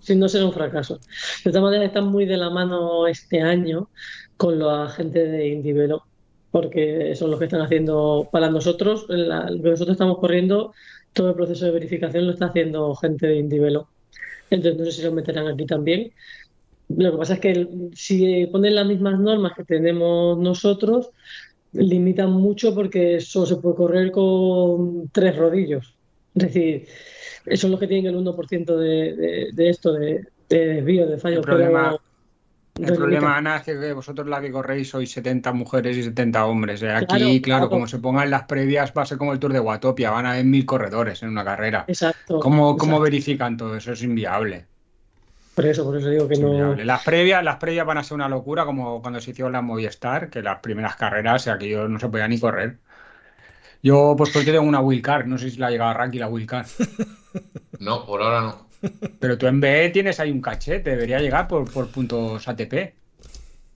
[0.00, 0.98] Si no será un fracaso.
[1.44, 3.88] De todas maneras, están muy de la mano este año
[4.36, 6.04] con la gente de Indivelo,
[6.50, 10.72] porque son los que están haciendo para nosotros, lo que nosotros estamos corriendo,
[11.12, 13.88] todo el proceso de verificación lo está haciendo gente de Indivelo.
[14.50, 16.12] Entonces, no sé si lo meterán aquí también.
[16.88, 21.10] Lo que pasa es que si ponen las mismas normas que tenemos nosotros,
[21.72, 25.94] limitan mucho porque solo se puede correr con tres rodillos.
[26.34, 26.88] Es decir,
[27.46, 31.18] eso es lo que tienen el 1% de, de, de esto, de, de desvío, de
[31.18, 31.38] fallo.
[31.38, 31.96] El problema,
[32.74, 33.36] pero el no problema, limita.
[33.36, 36.82] Ana, es que vosotros la que corréis sois 70 mujeres y 70 hombres.
[36.82, 36.90] ¿eh?
[36.90, 37.68] Aquí, Claro, claro, claro.
[37.70, 40.32] como se pongan las previas, va a ser como el Tour de Watopia, van a
[40.32, 41.84] haber mil corredores en una carrera.
[41.88, 42.40] Exacto.
[42.40, 43.02] ¿Cómo, cómo exacto.
[43.02, 43.92] verifican todo eso?
[43.92, 44.66] Es inviable.
[45.54, 46.48] Por eso, por eso digo que Es no.
[46.48, 46.84] inviable.
[46.84, 50.30] Las previas, las previas van a ser una locura, como cuando se hicieron las Movistar,
[50.30, 52.78] que las primeras carreras, aquello no se podía ni correr.
[53.82, 56.28] Yo, pues porque tengo una wildcard, no sé si la ha llegado a Ranky la
[56.28, 56.66] wildcard.
[57.78, 58.70] No, por ahora no.
[59.18, 62.96] Pero tú en BE tienes ahí un caché, te debería llegar por, por puntos ATP.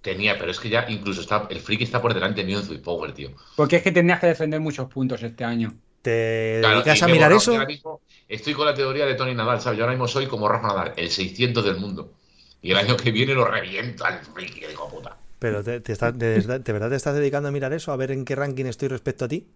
[0.02, 2.82] Tenía, pero es que ya incluso está, el friki está por delante mío en Sweet
[2.82, 3.30] Power, tío.
[3.54, 5.72] Porque es que tendrías que defender muchos puntos este año.
[6.02, 7.52] ¿Te Claro, dedicas a mirar eso?
[7.66, 9.78] mismo estoy con la teoría de Tony Nadal, ¿sabes?
[9.78, 12.12] Yo ahora mismo soy como Rafa Nadal, el 600 del mundo.
[12.60, 15.16] Y el año que viene lo reviento al friki, digo puta.
[15.38, 17.92] Pero te, de, verdad- ¿de verdad te estás dedicando a mirar eso?
[17.92, 19.46] A ver en qué ranking estoy respecto a ti.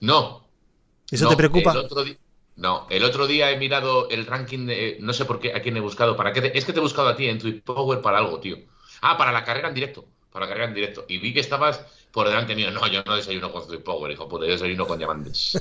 [0.00, 0.42] No.
[1.10, 1.72] ¿Eso no, te preocupa?
[1.72, 2.18] el otro di-
[2.56, 4.96] No, el otro día he mirado el ranking de.
[5.00, 6.16] No sé por qué, a quién he buscado.
[6.16, 8.38] ¿Para qué te- Es que te he buscado a ti en Sweet Power para algo,
[8.38, 8.56] tío.
[9.02, 10.04] Ah, para la carrera en directo.
[10.30, 11.04] Para la carrera en directo.
[11.08, 12.70] Y vi que estabas por delante mío.
[12.70, 14.46] No, yo no desayuno con Sweet Power, hijo puta.
[14.46, 15.60] Yo desayuno con diamantes.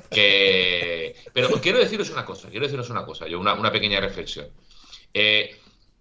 [0.10, 1.14] que...
[1.32, 2.48] Pero quiero deciros una cosa.
[2.48, 3.26] Quiero deciros una cosa.
[3.28, 4.46] Yo, una, una pequeña reflexión.
[5.14, 5.56] Eh,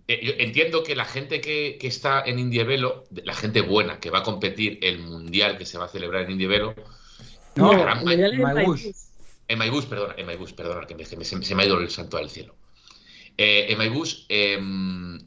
[0.07, 4.09] eh, yo entiendo que la gente que, que está en Indievelo, la gente buena que
[4.09, 6.73] va a competir el mundial que se va a celebrar en Indievelo,
[7.55, 8.03] No, No, gran
[9.51, 9.85] el mundial es en Maibus.
[9.85, 9.85] Maibus.
[9.85, 12.17] en Maibus, perdona, en Maibus, perdona, que me- que se, me ha ido el santo
[12.17, 12.55] al cielo.
[13.37, 14.59] Eh, en Maibus eh,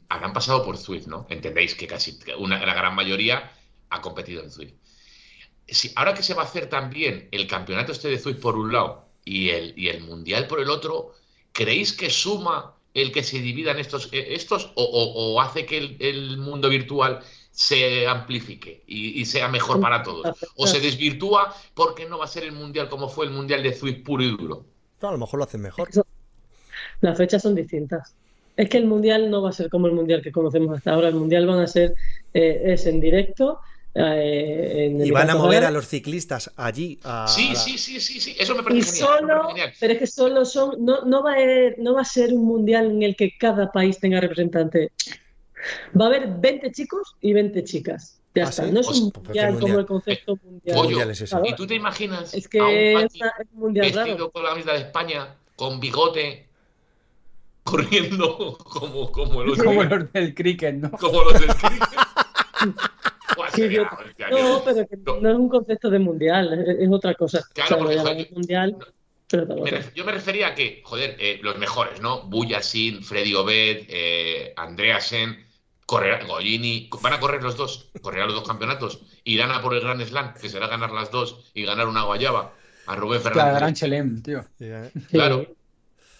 [0.09, 1.25] habrán pasado por Zwift, ¿no?
[1.29, 3.51] Entendéis que casi una, la gran mayoría
[3.89, 4.73] ha competido en Zwift.
[5.67, 8.71] Si, ahora que se va a hacer también el campeonato este de Zwift por un
[8.71, 11.13] lado y el, y el mundial por el otro,
[11.51, 15.77] ¿creéis que suma el que se dividan estos, eh, estos o, o- o hace que
[15.79, 17.21] el, el mundo virtual
[17.57, 20.37] se amplifique y, y sea mejor para todos?
[20.57, 23.73] ¿O se desvirtúa porque no va a ser el mundial como fue el mundial de
[23.73, 24.65] Zwift puro y duro?
[25.01, 25.89] No, a lo mejor lo hacen mejor.
[27.01, 28.13] Las fechas son distintas.
[28.57, 31.07] Es que el mundial no va a ser como el mundial que conocemos hasta ahora.
[31.09, 31.93] El mundial van a ser
[32.33, 33.59] eh, es en directo.
[33.93, 36.99] eh, en Y van a mover a los ciclistas allí.
[37.03, 39.09] A, Sí, a la- sí, sí, sí, sí, eso me Y parece genial.
[39.13, 39.73] me solo, parece genial.
[39.79, 42.43] pero es que solo son, no, no va a haber- no va a ser un
[42.45, 44.91] mundial en el que cada país tenga representante.
[45.99, 48.19] Va a haber 20 chicos y 20 chicas.
[48.35, 48.65] Ya ¿Ah, está.
[48.65, 48.71] sí?
[48.71, 49.79] No es Pues, un pues, ¿qué mundial como mundial?
[49.79, 50.75] el concepto ¿Qué mundial.
[50.75, 51.37] Pollo, mundial es ese?
[51.45, 54.31] ¿Y tú te imaginas Es que a un es, una- es un mundial vestido raro.
[54.31, 56.47] con la camiseta de España, con bigote,
[57.63, 60.91] corriendo como, como los, Como los del cricket, ¿no?
[60.91, 61.89] como los del cricket?
[63.53, 63.83] Sí, yo-
[64.31, 65.19] No, pero que No.
[65.19, 67.41] no es un concepto de mundial, es, es otra cosa.
[67.53, 68.77] Claro, O sea, porque, yo- mundial,
[69.29, 72.23] pero otra me ref- yo me refería a que, joder, eh, los mejores, ¿no?
[72.23, 75.44] Buyasin, Freddy Obed, eh, Andreasen,
[75.85, 79.81] correrá, Gollini, van a correr los dos, correrán los dos campeonatos, irán a por el
[79.81, 82.53] Grand Slam, que será ganar las dos y ganar una guayaba
[82.87, 83.55] a Rubén Fernández.
[83.55, 84.43] gran Chelem, tío.
[84.57, 84.65] Sí.
[85.11, 85.45] Claro.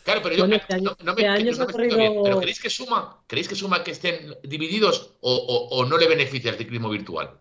[0.03, 1.65] Claro, pero yo Bueno, eh, este año- no, no me, este año no se ha
[1.65, 2.07] me explico bien.
[2.09, 3.17] corrido- ¿Pero creéis que suma?
[3.25, 7.31] ¿Creéis que suma que estén divididos o, o- o no le beneficia el ciclismo virtual?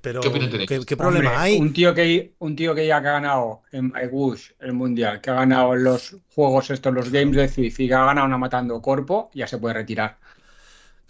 [0.00, 0.68] Pero, ¿Qué opinión tenéis?
[0.68, 1.60] ¿qué, qué problema Hombre, hay?
[1.60, 5.34] Un tío que un tío que ya ha ganado en MyWush el mundial, que ha
[5.34, 9.30] ganado los juegos estos, los games de CIF y que ha ganado una matando corpo,
[9.32, 10.18] ya se puede retirar.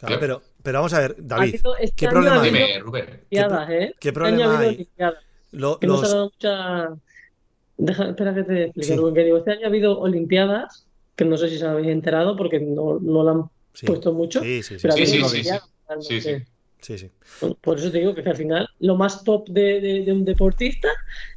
[0.07, 3.05] Claro, pero, pero vamos a ver, David, este ¿qué problema Dime, Rubén.
[3.09, 3.95] Olimpiadas, ¿eh?
[4.01, 4.69] qué Este problema hay?
[4.75, 5.25] Olimpiadas.
[5.53, 6.89] Lo- Que no se ha dado mucha.
[7.77, 8.97] Deja, espera que te explique, Sí.
[8.97, 12.37] Rubén, que digo, este año ha habido Olimpiadas, que no sé si se habéis enterado
[12.37, 15.29] porque no, no la han sí, puesto mucho, sí, sí, sí, pero ha Sí, habido
[15.29, 15.63] sí, sí, Olimpiadas,
[16.01, 16.47] sí, realmente.
[16.81, 16.99] sí.
[16.99, 17.55] sí, sí.
[17.61, 20.89] Por eso te digo que, al final lo más top de, de- de un deportista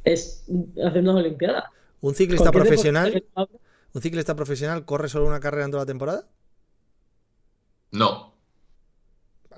[0.02, 0.44] es
[0.84, 1.64] hacer unas Olimpiadas.
[2.00, 3.24] ¿Un ciclista profesional,
[3.92, 6.28] un ciclista profesional corre solo una carrera en toda la temporada?
[7.92, 8.35] No.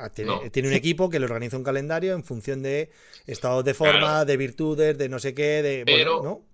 [0.00, 0.50] Ah, tiene, No.
[0.50, 2.90] tiene un equipo que le organiza un calendario en función de
[3.26, 4.24] estados de forma, Claro.
[4.26, 6.46] de virtudes, de no sé qué, de Pero- bueno, ¿no?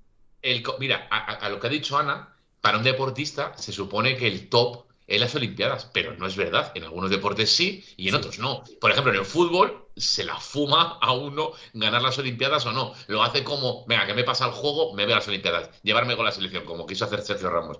[0.42, 4.16] El, mira, a, a- a lo que ha dicho Ana, para un deportista se supone
[4.16, 6.72] que el top es las Olimpiadas, pero no es verdad.
[6.74, 8.64] En algunos deportes sí y en otros no.
[8.80, 12.94] Por ejemplo, en el fútbol se la fuma a uno ganar las Olimpiadas o no.
[13.08, 16.24] Lo hace como, venga, que me pasa el juego, me veo las Olimpiadas, llevarme con
[16.24, 17.78] la selección, como quiso hacer Sergio Ramos.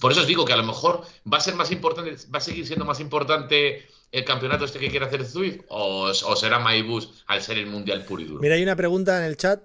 [0.00, 2.40] Por eso os digo que a lo mejor va a ser más importante, va a
[2.42, 7.24] seguir siendo más importante el campeonato este que quiere hacer Zwift o, o será Maibus
[7.26, 8.40] al ser el mundial puro y duro.
[8.40, 9.62] Mira, hay una pregunta en el chat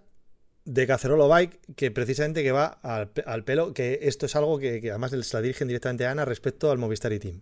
[0.65, 4.57] de Cacerolo Bike que precisamente que va al, pe- al pelo, que esto es algo
[4.57, 7.41] que, que además se la dirigen directamente a Ana respecto al Movistar y Team.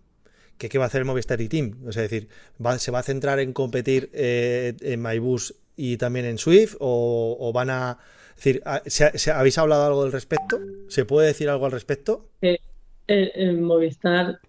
[0.58, 1.78] ¿Que ¿Qué va a hacer el Movistar y Team?
[1.86, 2.28] O sea, es decir,
[2.64, 6.76] ¿va- ¿se va a centrar en competir eh, en MyBus y también en Swift?
[6.80, 7.98] ¿O, o van a...
[8.36, 10.58] Es decir, ¿se, se- ¿habéis hablado algo al respecto?
[10.88, 12.30] ¿Se puede decir algo al respecto?
[12.40, 12.58] el,
[13.06, 14.40] el Movistar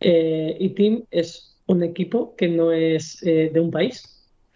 [0.00, 4.02] eh, y Team es un equipo que no es eh, de un país.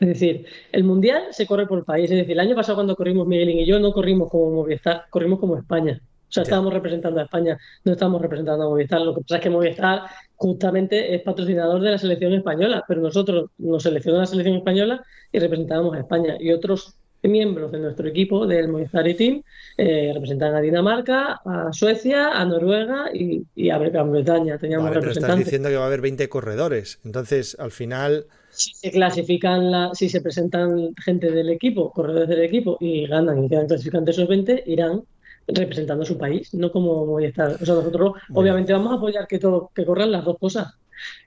[0.01, 2.11] Es decir, el mundial se corre por país.
[2.11, 5.39] Es decir, el año pasado cuando corrimos Miguelín y yo no corrimos como Movistar, corrimos
[5.39, 6.01] como España.
[6.03, 9.03] O sea, estábamos representando a España, no estábamos representando a Movistar.
[9.03, 10.03] Lo que pasa es que Movistar
[10.35, 15.39] justamente es patrocinador de la selección española, pero nosotros nos seleccionó la selección española y
[15.39, 16.37] representábamos a España.
[16.41, 19.43] Y otros miembros de nuestro equipo del Movistar y Team
[19.77, 24.59] eh, representan a Dinamarca, a Suecia, a Noruega y, y a Gran Bretaña.
[24.59, 27.01] Teníamos Vale, pero estás diciendo que va a haber 20 corredores.
[27.05, 32.43] Entonces, al final, si se clasifican, la, si se presentan gente del equipo, corredores del
[32.43, 35.03] equipo, y ganan y quedan clasificantes esos 20, irán
[35.49, 37.57] representando a su país, no como Movistar.
[37.61, 40.75] O sea, nosotros obviamente vamos a apoyar que, todo, que corran las dos cosas,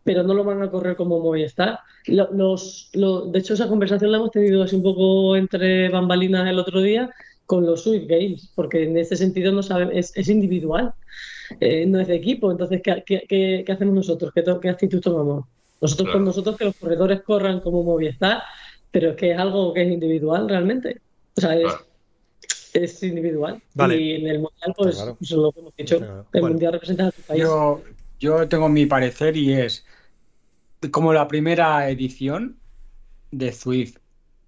[0.04, 1.80] pero no lo van a correr como Movistar.
[2.08, 6.48] Lo- Los, lo- de hecho, esa conversación la hemos tenido así un poco entre bambalinas
[6.48, 7.10] el otro día
[7.46, 10.94] con los Swift Games, porque en ese sentido no sabe, es, es individual,
[11.60, 12.52] eh, no es de equipo.
[12.52, 14.32] Entonces, ¿qué, qué- qué- qué hacemos nosotros?
[14.34, 15.46] ¿Qué, qué actitud tomamos?
[15.82, 16.20] Nosotros Claro.
[16.20, 18.42] con nosotros que los corredores corran como Movistar,
[18.92, 21.02] pero es que es algo que es individual realmente.
[21.38, 21.86] O sea, es, Claro.
[22.74, 23.62] es individual.
[23.74, 24.00] Vale.
[24.02, 25.16] Y en el mundial, pues, claro.
[25.20, 25.96] pues es lo que hemos dicho.
[25.98, 26.02] El
[26.42, 26.48] Bueno.
[26.48, 27.42] mundial representa a tu país.
[27.44, 27.82] Yo,
[28.20, 29.86] yo tengo mi parecer y es
[30.92, 32.58] como la primera edición
[33.32, 33.98] de Zwift,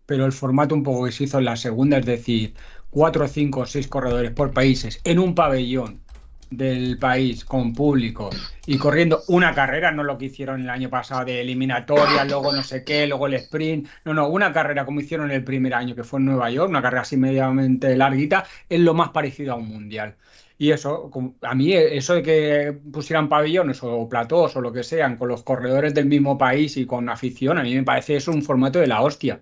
[0.05, 2.53] pero el formato un poco que se hizo en la segunda, es decir,
[2.89, 6.01] cuatro, cinco, seis corredores por países en un pabellón
[6.49, 8.29] del país con público
[8.65, 12.63] y corriendo una carrera, no lo que hicieron el año pasado de eliminatoria, luego no
[12.63, 16.03] sé qué, luego el sprint, no, no, una carrera como hicieron el primer año que
[16.03, 19.67] fue en Nueva York, una carrera así medianamente larguita, es lo más parecido a un
[19.67, 20.15] mundial.
[20.59, 25.15] Y eso, a mí, eso de que pusieran pabellones o platós o lo que sean
[25.15, 28.41] con los corredores del mismo país y con afición, a mí me parece eso un
[28.41, 29.39] formato de la hostia.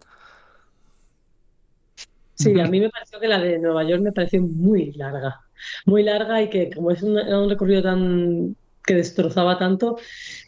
[2.33, 5.39] Sí, a mí me pareció que la de Nueva York me pareció muy larga.
[5.85, 9.97] Muy larga y que como es un, era un recorrido tan que destrozaba tanto,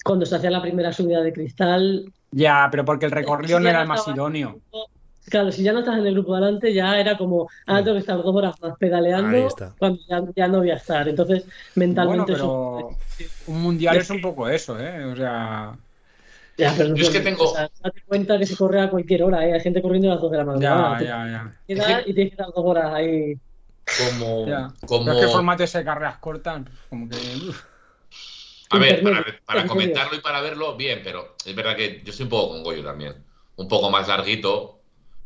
[0.04, 3.70] cuando se hacía la primera subida de cristal, Ya, pero porque el recorrido si no
[3.70, 4.60] era el más idóneo.
[5.30, 7.94] Claro, si ya no estás en el grupo de adelante, ya era como, ah, tengo
[7.94, 11.08] que estar dos horas más Ahí pedaleando cuando ya, ya no voy a estar.
[11.08, 12.90] Entonces, Bueno, mentalmente pero eso.
[13.48, 15.04] un mundial es un poco eso, ¿eh?
[15.06, 15.78] O sea,
[16.58, 18.90] Ya, pero no Yo es que tengo- o sea, date cuenta que se corre a
[18.90, 19.54] cualquier hora, ¿eh?
[19.54, 21.02] Hay gente corriendo a las 2 de la madrugada.
[21.02, 21.28] ya,
[21.68, 22.02] ya, ya.
[22.02, 23.36] y tienes que estar dos horas ahí.
[23.98, 24.74] Como, ya.
[24.86, 25.06] como...
[25.06, 27.16] Pero es que el formato ese de carreras cortas, como que.
[28.70, 29.02] A ver,
[29.46, 32.64] para, comentarlo y para verlo, bien, pero es verdad que yo estoy un poco con
[32.64, 33.16] Goyo también.
[33.56, 34.77] Un poco más larguito,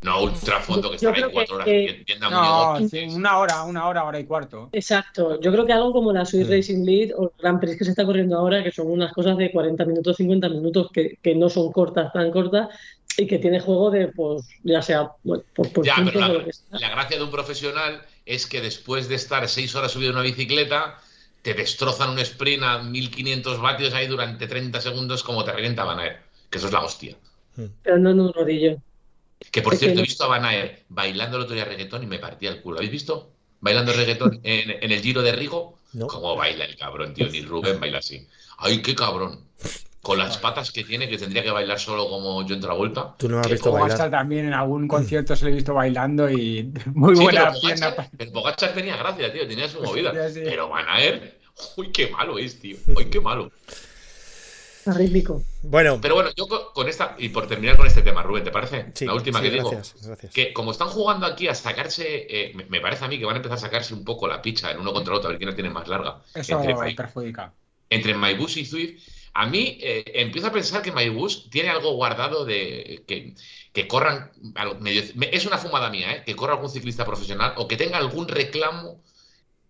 [0.04, 3.88] no ultra fondo que ahí creo cuatro que- horas que- muy sí, una hora, una
[3.88, 4.70] hora, hora y cuarto.
[4.72, 6.52] Exacto, yo creo que algo como la Swiss Mm.
[6.52, 9.38] Racing League o el Grand Prix que se está corriendo ahora, que son unas cosas
[9.38, 12.70] de 40 minutos, 50 minutos, que, que no son cortas, tan cortas,
[13.18, 16.34] y que tiene juego de, pues, ya sea bueno, por, por Ya, pero la, o
[16.34, 16.80] lo que sea.
[16.80, 20.24] la gracia de un profesional es que después de estar seis horas subido en una
[20.26, 20.98] bicicleta,
[21.42, 26.00] te destrozan un sprint a 1500 vatios ahí durante 30 segundos como te revienta Van
[26.00, 27.16] Aert, que eso es la hostia.
[27.84, 28.78] Pero no en un rodillo.
[29.50, 30.46] Que por Es que cierto, he visto a Van
[30.90, 32.78] bailando el otro día reggaetón y me partía el culo.
[32.78, 33.32] ¿Habéis visto?
[33.60, 35.78] Bailando reggaetón en, en el Giro de Rigo.
[35.94, 36.08] No.
[36.08, 37.28] ¿Cómo baila el cabrón, tío?
[37.30, 38.26] Ni Rubén baila así.
[38.58, 39.46] ¡Ay, qué cabrón!
[40.02, 43.14] Con las patas que tiene, que tendría que bailar solo como yo en Travolta.
[43.18, 44.12] Tú no me has visto Pogachar bailar.
[44.12, 47.90] también en algún concierto se le he visto bailando y muy Sí, buena pero pierna.
[47.92, 50.30] Pogacar, pero Pogacar tenía gracia, tío, tenía su movida.
[50.30, 50.42] sí.
[50.44, 50.86] Pero Van
[51.78, 52.78] uy, qué malo es, tío.
[52.96, 53.52] Uy, qué malo.
[54.88, 55.44] Arrítmico.
[55.64, 58.88] Bueno, Pero bueno, yo con, esta, y por terminar con este tema, Rubén, ¿te parece?
[58.94, 59.70] sí, La última sí, que digo.
[59.70, 60.34] gracias, gracias.
[60.34, 63.38] Que como están jugando aquí a sacarse, eh, me, parece a mí que van a
[63.38, 65.50] empezar a sacarse un poco la picha en uno contra el otro, a ver quién
[65.50, 66.22] la tiene más larga.
[66.34, 67.54] Eso Entre, My- perjudica.
[67.90, 69.08] entre y Zwift.
[69.34, 73.34] A mí eh, empiezo a pensar que MyBus tiene algo guardado de que,
[73.72, 74.30] que corran,
[74.82, 76.24] medio- es una fumada mía, ¿eh?
[76.26, 79.02] que corra algún ciclista profesional o que tenga algún reclamo,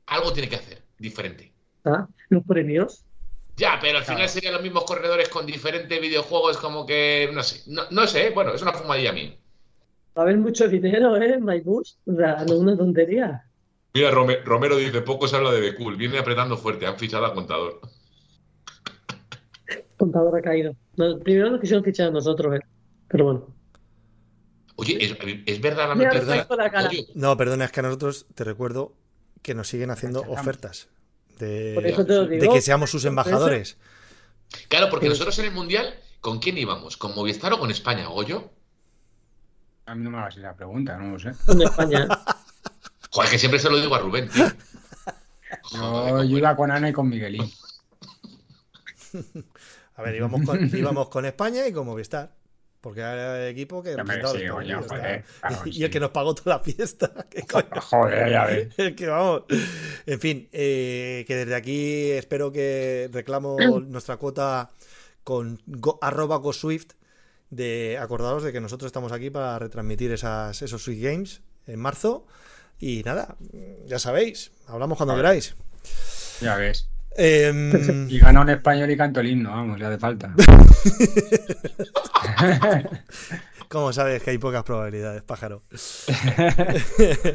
[0.07, 1.51] algo tiene que hacer diferente.
[1.85, 2.07] ¿ah?
[2.29, 3.03] Los premios.
[3.57, 4.31] Ya, pero al final Claro.
[4.31, 8.53] serían los mismos corredores con diferentes videojuegos, como que, no sé, no, no sé, bueno,
[8.53, 9.35] es una fumadilla mía.
[10.17, 11.33] Va a haber mucho dinero, ¿eh?
[11.33, 11.97] En MyBus.
[12.05, 13.45] O sea, no es una tontería.
[13.93, 17.81] Mira, Romero dice, poco se habla de Becul, viene apretando fuerte, han fichado a contador.
[19.97, 20.75] Contador ha caído.
[20.97, 22.59] No, primero nos quisieron fichar a nosotros, ¿eh?
[23.07, 23.47] Pero bueno.
[24.75, 26.35] Oye, ¿es, es verdad la Mira, noticia?
[26.37, 26.89] me con la cara.
[26.89, 28.93] Oye, No, perdona, es que a nosotros te recuerdo
[29.43, 30.89] que nos siguen haciendo ofertas
[31.45, 33.77] de, que seamos sus embajadores.
[34.67, 36.97] Claro, porque nosotros en el Mundial, ¿con quién íbamos?
[36.97, 38.51] ¿Con Movistar o con España, Goyo?
[39.85, 41.31] A mí no me hagas esa pregunta, no lo sé.
[41.45, 42.07] Con España.
[43.11, 44.45] Joder, que siempre se lo digo a Rubén, tío.
[45.63, 47.51] Joder, Yo, iba con Ana y con Miguelín.
[49.95, 52.31] A ver, íbamos con, íbamos con España y con Movistar.
[52.81, 56.33] Porque era el equipo que Hombre, sí, coño, joder, claro Y el que nos pagó
[56.33, 57.11] toda la fiesta.
[57.81, 58.73] Joder, ya ves.
[58.77, 59.43] El que vamos.
[60.07, 64.71] En fin, eh, que desde aquí espero que reclamo nuestra cuota
[65.23, 66.93] con go- arroba GoSwift
[67.51, 72.25] de acordaros de que nosotros estamos aquí para retransmitir esas, esos Sweet Games en marzo.
[72.79, 73.35] Y nada,
[73.85, 75.55] ya sabéis, hablamos cuando queráis.
[76.41, 76.89] Ya ves.
[77.15, 80.33] Em, Y gana un español y canto el himno, vamos, le hace falta.
[83.67, 85.63] ¿Cómo sabes que hay pocas probabilidades, pájaro?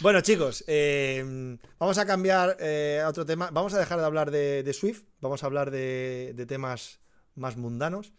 [0.00, 3.50] bueno, chicos, eh, vamos a cambiar eh, a otro tema.
[3.52, 7.00] Vamos a dejar de hablar de, de Swift, vamos a hablar de, de temas
[7.34, 8.12] más mundanos.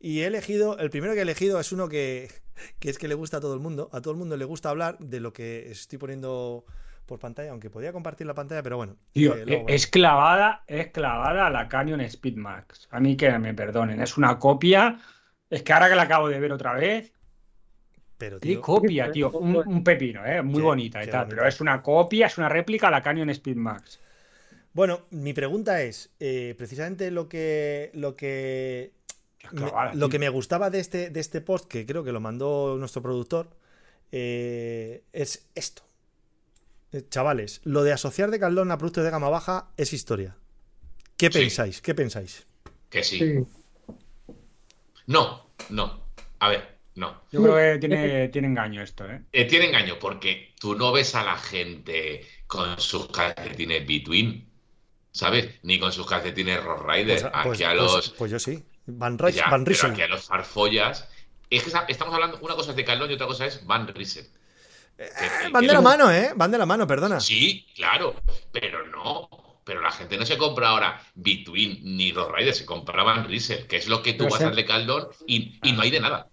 [0.00, 2.30] Y he elegido, el primero que he elegido es uno que,
[2.78, 3.88] que es que le gusta a todo el mundo.
[3.92, 6.64] A todo el mundo le gusta hablar de lo que estoy poniendo
[7.06, 8.96] por pantalla, aunque podía compartir la pantalla, pero bueno.
[9.12, 12.88] Tío, eh, luego- es clavada, es clavada a la Canyon Speedmax.
[12.90, 14.98] A mí que me perdonen, es una copia.
[15.50, 17.12] Es que ahora que la acabo de ver otra vez,
[18.16, 19.30] pero, qué tío, copia, tío.
[19.32, 20.40] Un, un pepino, ¿eh?
[20.42, 21.20] Muy Qué- bonita y qué tal.
[21.26, 21.36] bonita.
[21.36, 24.00] Pero es una copia, es una réplica a la Canyon Speedmax.
[24.72, 28.92] Bueno, mi pregunta es, eh, precisamente lo que, lo que
[29.52, 32.20] Me- clavada, lo que me gustaba de este, de este post, que creo que lo
[32.20, 33.50] mandó nuestro productor,
[34.10, 35.82] eh, es esto.
[36.94, 40.36] Eh, chavales, lo de asociar de Caldón a productos de gama baja es historia.
[41.16, 41.40] ¿Qué Sí.
[41.40, 41.80] pensáis?
[41.82, 42.46] ¿Qué pensáis?
[42.88, 43.18] Que sí.
[43.18, 43.94] Sí.
[45.06, 46.04] No, no.
[46.38, 47.22] A ver, no.
[47.32, 49.22] Yo creo que tiene, tiene engaño esto, ¿eh?
[49.32, 54.48] Eh, tiene engaño porque tú no ves a la gente con sus calcetines Between,
[55.10, 55.48] ¿sabes?
[55.62, 57.20] Ni con sus calcetines Rock Rider.
[57.20, 58.10] Pues, aquí pues- a pues- los.
[58.10, 58.64] pues yo sí.
[58.86, 59.90] Van, Ries- ya, Van pero Riesen.
[59.92, 61.08] aquí a los farfollas.
[61.50, 64.28] Es que estamos hablando, una cosa es de Caldón y otra cosa es Van Riesen.
[64.96, 66.32] Eh, que- van que de la no- mano, ¿eh?
[66.36, 67.20] Van de la mano, perdona.
[67.20, 68.14] Sí, claro,
[68.52, 69.28] pero no.
[69.64, 73.66] Pero la gente no se compra ahora Between ni Rock Rider, se compra Van Riesen,
[73.66, 76.00] que es lo que tú Pero vas al de Caldón y, y no hay de
[76.00, 76.28] nada.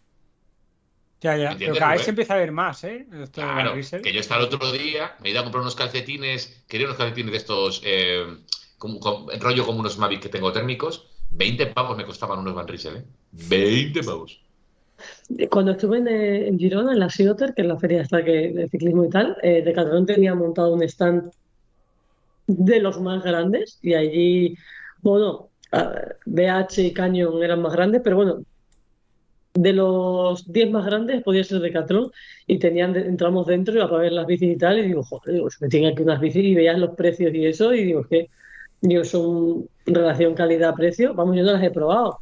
[1.22, 1.52] Ya, ya.
[1.52, 3.06] ¿Entiendes, Pero cada vez se empieza a ver más, ¿eh?
[3.24, 5.76] Esto Van Claro, que yo estaba el otro día, me he ido a comprar unos
[5.76, 8.26] calcetines, quería unos calcetines de estos, eh,
[8.78, 12.68] como, como- rollo como unos Mavic que tengo térmicos, 20 pavos me costaban unos Van
[12.68, 13.06] Riesel, ¿eh?
[13.32, 14.42] 20 pavos.
[15.50, 18.52] Cuando estuve en, eh, en Girona, en la Sioter, que es la feria esta que,
[18.52, 21.32] de ciclismo y tal, eh, Decathlon tenía montado un stand
[22.48, 24.56] de los más grandes y allí,
[25.02, 25.50] bueno,
[26.26, 28.44] BH y Canyon eran más grandes, pero bueno,
[29.54, 32.12] de los 10 más grandes podía ser Decathlon
[32.48, 35.50] y tenían, entramos dentro y para ver las bicis y tal y digo, joder, digo,
[35.50, 38.30] se metían aquí unas bicis y veías los precios y eso y digo, que
[38.82, 42.20] digo, son relación calidad-precio, vamos, yo no las he probado.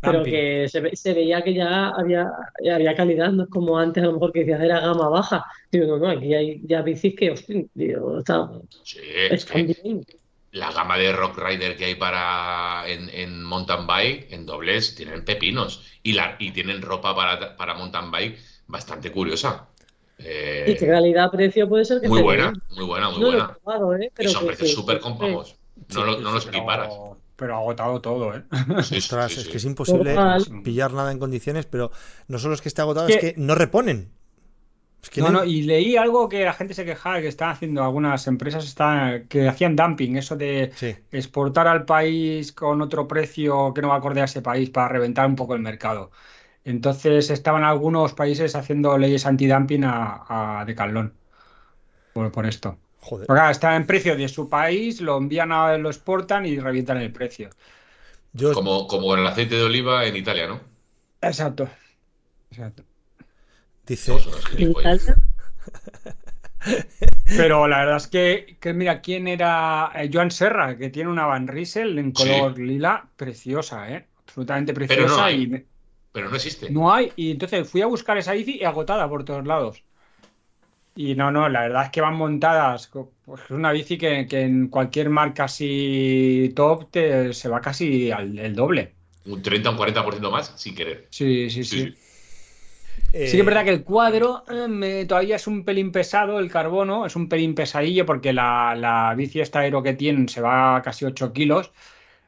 [0.00, 2.26] Pero que se, ve- se veía que ya había,
[2.64, 5.44] ya había calidad, no es como antes a lo mejor que decías era gama baja.
[5.70, 8.50] Digo, no, no, aquí hay ya bicis que, hostia, digo, está,
[8.82, 10.04] Sí, es están que bien.
[10.52, 15.24] la gama de Rock Rider que hay para en, en mountain bike, en dobles, tienen
[15.24, 19.68] pepinos y, la, y tienen ropa para, para mountain bike bastante curiosa.
[20.18, 22.62] Eh, Y que calidad-precio puede ser que muy buena, bien.
[22.70, 23.56] muy buena, muy No buena.
[24.00, 24.10] ¿eh?
[24.18, 25.56] Y son precios súper cómodos.
[25.88, 27.00] No, no los equiparas.
[27.40, 28.44] Pero, agotado todo, ¿eh?
[28.84, 30.44] Sí, Ostras, sí, es que es imposible Total.
[30.62, 31.90] pillar nada en condiciones, pero
[32.28, 33.14] no solo es que esté agotado, ¿Qué?
[33.14, 34.12] es que no reponen.
[35.02, 37.48] Es que No, no- no, y leí algo que la gente se quejaba que están
[37.50, 40.94] haciendo algunas empresas están, que hacían dumping, eso de Sí.
[41.10, 45.26] exportar al país con otro precio que no va acorde a ese país para reventar
[45.26, 46.10] un poco el mercado.
[46.64, 51.14] Entonces estaban algunos países haciendo leyes antidumping a, a Decathlon
[52.12, 52.78] por, por esto.
[53.00, 53.26] Joder.
[53.26, 57.12] Porque está en precio de su país, lo envían a, lo exportan y revientan el
[57.12, 57.50] precio.
[58.32, 60.60] Yo, Como, como el aceite de oliva en Italia, ¿no?
[61.22, 61.68] Exacto.
[62.50, 62.84] Exacto.
[63.86, 64.12] dice,
[64.58, 64.70] En.
[64.70, 65.16] Italia,
[67.36, 69.90] Pero la verdad es que, que mira, ¿quién era?
[69.94, 72.24] Eh, Joan Serra, que tiene una Van Riesel en Sí.
[72.28, 74.08] color lila, preciosa, ¿eh?
[74.26, 75.16] Absolutamente Pero preciosa.
[75.16, 75.42] no hay.
[75.42, 75.66] y me-
[76.12, 76.70] Pero no existe.
[76.70, 77.12] no hay.
[77.16, 79.84] Y entonces fui a buscar esa bici y agotada por todos lados.
[81.02, 82.88] Y no, no, la verdad es que van montadas.
[83.24, 88.10] Pues es una bici que, que en cualquier marca así top te- se va casi
[88.10, 88.96] al el doble.
[89.34, 90.98] Un 30 o un 40% más sin querer.
[91.10, 91.80] Sí, sí, Sí, sí.
[91.80, 91.94] sí.
[93.12, 96.38] eh, Sí que es verdad que el cuadro eh, me- todavía es un pelín pesado,
[96.40, 100.40] el carbono es un pelín pesadillo porque la, la bici esta aero que tienen se
[100.40, 101.70] va a casi 8 kilos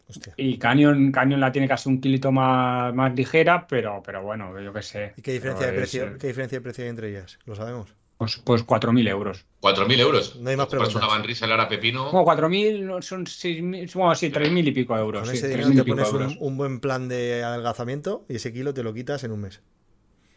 [0.08, 0.36] hostia.
[0.36, 4.72] y Canyon, Canyon la tiene casi un kilito más, más ligera, pero, pero bueno, yo
[4.72, 5.14] qué sé.
[5.16, 6.04] ¿Y qué diferencia de es, precio?
[6.04, 7.38] eh, ¿Qué diferencia de precio hay entre ellas?
[7.46, 7.94] Lo sabemos.
[8.22, 9.44] Pues, pues 4.000 euros.
[9.60, 10.36] 4.000 euros.
[10.40, 10.94] No hay más Compras preguntas.
[10.94, 12.08] una Van Riesel ahora pepino.
[12.08, 15.24] Como 4.000 no, son 6.000, bueno, sí, 3.000 y pico euros.
[15.24, 16.36] Con ese 3.000 dinero y te pico pones un, euros.
[16.38, 19.60] un buen plan de adelgazamiento y ese kilo te lo quitas en un mes.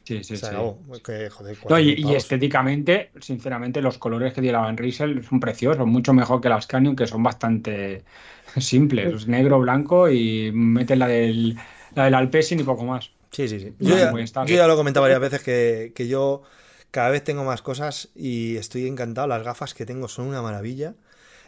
[0.04, 0.46] Sí, sí, sí.
[0.46, 0.80] acabó.
[1.04, 2.18] Que, joder, No, y, 4.000 y pavos.
[2.18, 6.66] estéticamente, sinceramente, los colores que tiene la Van Riesel son preciosos, mucho mejor que las
[6.68, 8.04] Canyon, que son bastante
[8.58, 9.14] simples.
[9.14, 11.56] Es negro, blanco y meten la del,
[11.94, 13.12] la del Alpecin y poco más.
[13.32, 13.74] Sí, sí, sí.
[13.80, 16.44] No, Yo ya, yo ya lo he comentado varias veces que, que yo
[16.92, 19.28] cada vez tengo más cosas y estoy encantado.
[19.28, 20.94] Las gafas que tengo son una maravilla.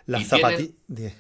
[0.06, 1.14] Las tienen- zapatillas.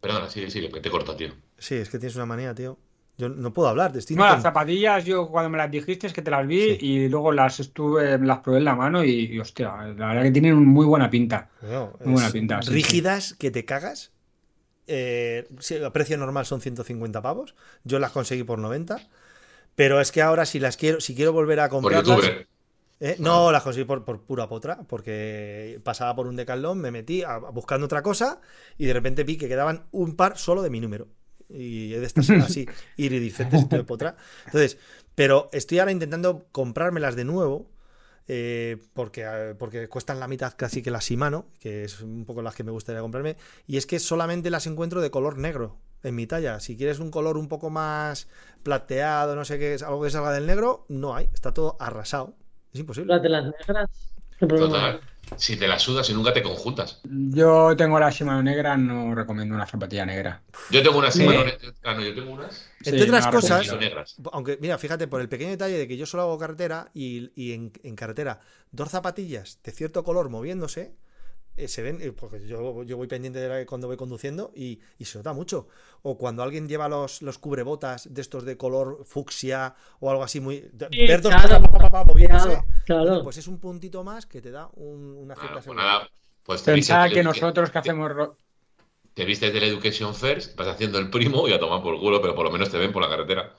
[0.00, 1.32] Perdona, sí, sí, que te corto, tío.
[1.58, 2.78] Sí, es que tienes una manía, tío.
[3.18, 3.96] Yo no puedo hablar.
[3.96, 6.78] Estoy No, las zapatillas, yo cuando me las dijiste es que te las vi Sí.
[6.80, 10.30] y luego las estuve, las probé en la mano y, y, hostia, la verdad que
[10.32, 11.48] tienen muy buena pinta.
[12.04, 14.12] Muy buena pinta, sí, rígidas que te cagas.
[14.86, 15.48] Eh,
[15.84, 17.54] a precio normal son 150 pavos.
[17.84, 19.00] Yo las conseguí por 90.
[19.74, 22.06] Pero es que ahora si las quiero, si quiero volver a Por comprarlas.
[22.06, 22.46] youtuber.
[23.00, 23.16] ¿Eh?
[23.20, 27.38] No, las conseguí por, por pura potra, porque pasaba por un decalón, me metí a-
[27.38, 28.40] buscando otra cosa
[28.78, 31.08] y de repente vi que quedaban un par solo de mi número.
[31.48, 32.66] Y de estas así,
[32.96, 34.16] iridiscentes de potra.
[34.46, 34.78] Entonces,
[35.14, 37.70] pero estoy ahora intentando comprármelas de nuevo.
[38.28, 42.42] eh, porque, eh, porque cuestan la mitad casi que las Shimano, que es un poco
[42.42, 43.36] las que me gustaría comprarme,
[43.66, 46.58] y es que solamente las encuentro de color negro en mi talla.
[46.60, 48.28] Si quieres un color un poco más
[48.62, 52.34] plateado, no sé qué, es algo que salga del negro, no hay, está todo arrasado.
[52.76, 53.14] Es imposible.
[53.14, 53.88] Las de las negras.
[54.38, 55.00] ¿qué problema Total.
[55.38, 57.00] Si te la sudas y nunca te conjuntas.
[57.04, 60.42] Yo tengo la Shimano negra, no recomiendo una zapatilla negra.
[60.70, 61.14] Yo tengo unas.
[61.14, 61.24] Sí.
[61.24, 61.42] bueno,
[61.84, 62.70] ah, no, yo tengo unas.
[62.84, 63.76] Entre Sí, otras no cosas.
[64.30, 67.54] Aunque, mira, fíjate, por el pequeño detalle de que yo solo hago carretera y, y
[67.54, 70.94] en, en carretera dos zapatillas de cierto color moviéndose,
[71.56, 74.80] eh, se ven, eh, porque yo, yo voy pendiente de la- cuando voy conduciendo y,
[74.98, 75.68] y se nota mucho.
[76.02, 80.40] O cuando alguien lleva los, los cubrebotas de estos de color fucsia o algo así
[80.40, 80.70] muy...
[80.90, 81.62] Sí, ver dos claro.
[81.62, 83.22] pa, pa, pa, pa, moviéndose, Claro, claro.
[83.22, 86.08] pues es un puntito más que te da un- una cierta pues seguridad.
[86.44, 88.12] pues Pensaba que nosotros que hacemos...
[89.14, 92.36] te vistes del Education First, vas haciendo el primo y a tomar por culo, pero
[92.36, 93.52] por lo menos te ven por la carretera.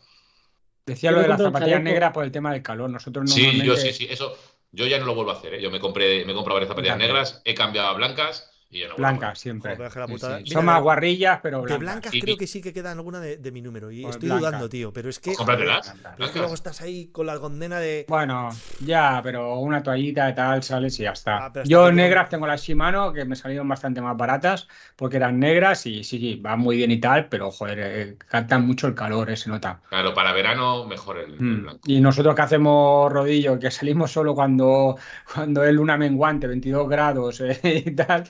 [0.86, 2.90] Decía lo de las zapatillas negras por el tema del calor.
[2.90, 4.36] Nosotros Sí, yo sí, sí, eso.
[4.72, 5.62] Yo ya no lo vuelvo a hacer, ¿eh?
[5.62, 9.40] Yo me compré, me he comprado varias zapatillas negras, he cambiado a blancas y Blancas
[9.40, 9.76] siempre.
[9.78, 10.38] Joder, la Sí, putada.
[10.40, 10.44] sí.
[10.44, 11.80] Mira, Son más de- guarrillas, pero De blancas.
[11.80, 14.16] blancas Y- creo y- que sí que queda alguna de, de mi número y Pues
[14.16, 14.46] estoy blanca.
[14.48, 15.30] dudando, tío, pero es que...
[15.30, 15.86] Pues cómpratelas.
[15.86, 15.96] Blancas.
[15.98, 16.36] Es que blancas.
[16.38, 18.06] luego estás ahí con la condena de...
[18.10, 18.50] Bueno,
[18.80, 21.46] ya, pero una toallita y tal sales y ya está.
[21.46, 25.86] Ah, Yo negras tengo las Shimano, que me salieron bastante más baratas, porque eran negras
[25.86, 29.30] y sí, sí, van muy bien y tal, pero joder, eh, captan mucho el calor,
[29.30, 29.82] eh, se nota.
[29.90, 31.62] Claro, para verano mejor el, el Mm.
[31.64, 31.80] blanco.
[31.86, 34.98] Y nosotros que hacemos rodillo, que salimos solo cuando,
[35.34, 38.26] cuando es luna menguante, 22 grados eh, y tal,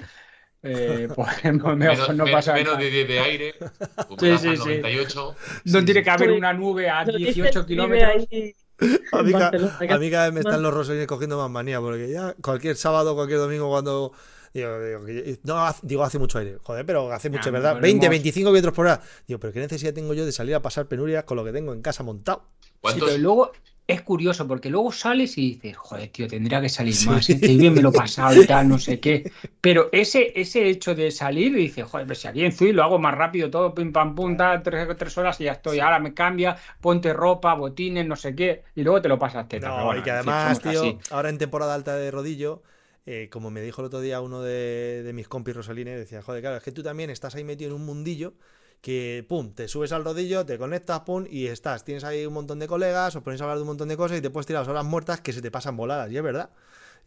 [0.63, 2.77] eh, pues mejor Menos, no pasa menos nada.
[2.77, 3.55] de 10 de aire,
[4.17, 4.59] Sí, sí, sí.
[4.59, 5.37] 98.
[5.65, 6.03] No Sí, tiene sí.
[6.03, 8.27] que haber una nube a Pero dice, 18 vive kilómetros.
[8.31, 8.55] ahí
[9.11, 11.37] A mí, en ca- Barcelona, que a mí cada vez me están los rosolines cogiendo
[11.37, 14.13] más manía, porque ya cualquier sábado, cualquier domingo, cuando.
[14.57, 16.57] Digo, no, digo, hace mucho aire.
[16.63, 17.73] Joder, pero hace mucho, Ya, ¿verdad?
[17.73, 19.01] nos 20, ponemos- 25 kilómetros por hora.
[19.27, 21.73] Digo, pero ¿qué necesidad tengo yo de salir a pasar penurias con lo que tengo
[21.73, 22.43] en casa montado?
[22.83, 23.51] Sí, pero luego
[23.87, 27.39] es curioso porque luego sales y dices, joder, tío, tendría que salir más, ¿eh?
[27.39, 29.31] que bien me lo he pasado y tal, no sé qué.
[29.61, 32.83] Pero ese, ese hecho de salir y dices, joder, pues si aquí en Zui lo
[32.83, 35.79] hago más rápido, todo pim pam pum, tal, tres, tres horas y ya estoy.
[35.79, 39.69] Ahora me cambia, ponte ropa, botines, no sé qué, y luego te lo pasas teta.
[39.69, 40.97] No, Pero bueno, y que además, tío, así.
[41.09, 42.63] ahora en temporada alta de rodillo,
[43.07, 46.41] eh, como me dijo el otro día uno de, de mis compis rosalines, decía, joder,
[46.41, 48.33] claro, es que tú también estás ahí metido en un mundillo
[48.81, 51.83] que, pum, te subes al rodillo, te conectas, pum, y estás.
[51.83, 54.19] Tienes ahí un montón de colegas, os ponéis a hablar de un montón de cosas
[54.19, 56.51] y te puedes tirar las horas muertas que se te pasan voladas, y es verdad.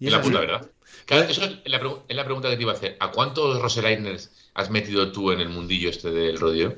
[0.01, 0.67] Y Es la puta verdad.
[1.05, 2.97] Claro, eso es la, pregu- es la pregunta que te iba a hacer.
[2.99, 6.75] ¿A cuántos Roseliners has metido tú en el mundillo este del rodeo?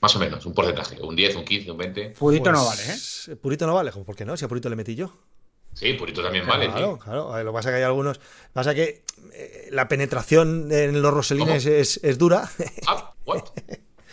[0.00, 1.00] Más o menos, un porcentaje.
[1.02, 2.10] Un 10, un 15, un 20.
[2.10, 2.86] Purito no vale, ¿eh?
[3.24, 4.36] Pues, Purito no vale, ¿por qué no?
[4.36, 5.12] Si a Purito le metí yo.
[5.74, 6.66] Sí, purito también vale.
[6.66, 7.02] Claro, sí.
[7.04, 7.32] claro.
[7.32, 8.20] Ver, Lo que pasa es que hay algunos.
[8.52, 12.48] Pasa que eh, la penetración en los roselines es, es dura,
[12.86, 13.44] Ah, what?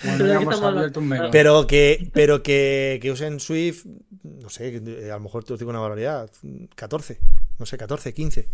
[0.03, 3.85] Bueno, Pero que, pero que, que usen Swift,
[4.23, 6.29] no sé, eh, a lo mejor te digo una barbaridad,
[6.75, 7.19] 14,
[7.57, 8.49] no sé, 14, 15,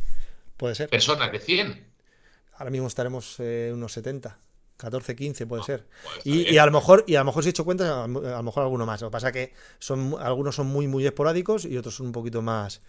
[0.55, 0.89] puede ser.
[0.89, 1.87] Personas de 100.
[2.57, 4.37] Ahora mismo estaremos eh, unos 70,
[4.81, 5.85] 14, 15 puede ser.
[6.03, 8.07] Bueno, está Y, a lo mejor, y a lo mejor si he hecho cuentas, a,
[8.07, 8.99] lo mejor alguno más.
[9.01, 12.11] Lo que pasa es que son, algunos son muy, muy esporádicos y otros son un
[12.11, 12.81] poquito más.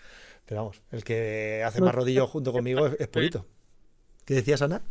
[0.47, 3.47] Pero vamos, el que hace más rodillo junto conmigo es, es Purito.
[4.24, 4.82] ¿Qué decías, Ana?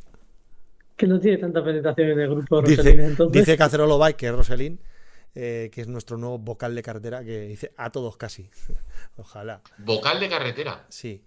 [0.96, 3.42] Que no tiene tanta penetración en el grupo de Dice, Rosalina, entonces.
[3.42, 4.80] dice Cacerolo Bike, que es Roselín,
[5.34, 8.52] eh, que es nuestro nuevo vocal de cartera, que dice a todos casi.
[9.18, 9.62] Ojalá.
[9.80, 10.86] Vocal de carretera.
[10.90, 11.24] Sí.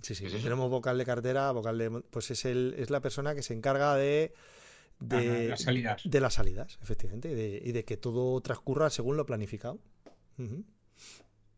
[0.00, 0.26] Sí, sí.
[0.42, 1.90] Tenemos vocal de cartera, vocal de.
[2.10, 4.34] Pues es, el, es la persona que se encarga de.
[5.00, 6.02] De, las salidas.
[6.04, 9.78] de las salidas, efectivamente, y de, y de que todo transcurra según lo planificado.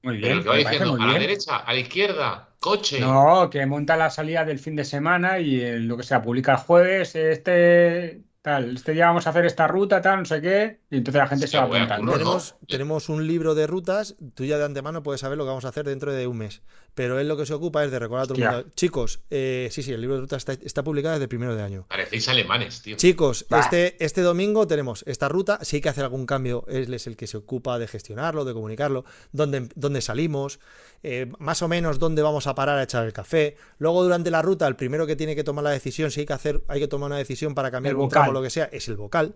[0.02, 2.48] Muy bien, el que va me parece diciendo muy a la derecha, a la izquierda,
[2.60, 3.00] coche.
[3.00, 6.52] No, que monta la salida del fin de semana y eh, lo que sea, publica
[6.52, 10.80] el jueves, este tal, este día vamos a hacer esta ruta, tal, no sé qué,
[10.88, 12.12] y entonces la gente Sí, se va apuntando.
[12.12, 15.64] tenemos, tenemos un libro de rutas, tú ya de antemano puedes saber lo que vamos
[15.64, 16.62] a hacer dentro de un mes.
[16.96, 18.70] Pero él lo que se ocupa es de recordar a todo el mundo.
[18.74, 21.62] Chicos, eh, sí, sí, el libro de rutas está, está publicado desde el primero de
[21.62, 21.84] año.
[21.90, 22.96] Parecéis alemanes, tío.
[22.96, 23.60] Chicos, Bah.
[23.60, 25.58] este, este domingo tenemos esta ruta.
[25.62, 28.54] Si hay que hacer algún cambio, él es el que se ocupa de gestionarlo, de
[28.54, 30.58] comunicarlo, dónde, dónde salimos,
[31.02, 33.58] eh, más o menos dónde vamos a parar a echar el café.
[33.78, 36.32] Luego, durante la ruta, el primero que tiene que tomar la decisión, si hay que
[36.32, 38.22] hacer, hay que tomar una decisión para cambiar El un vocal.
[38.22, 39.34] tramo o lo que sea, es el vocal.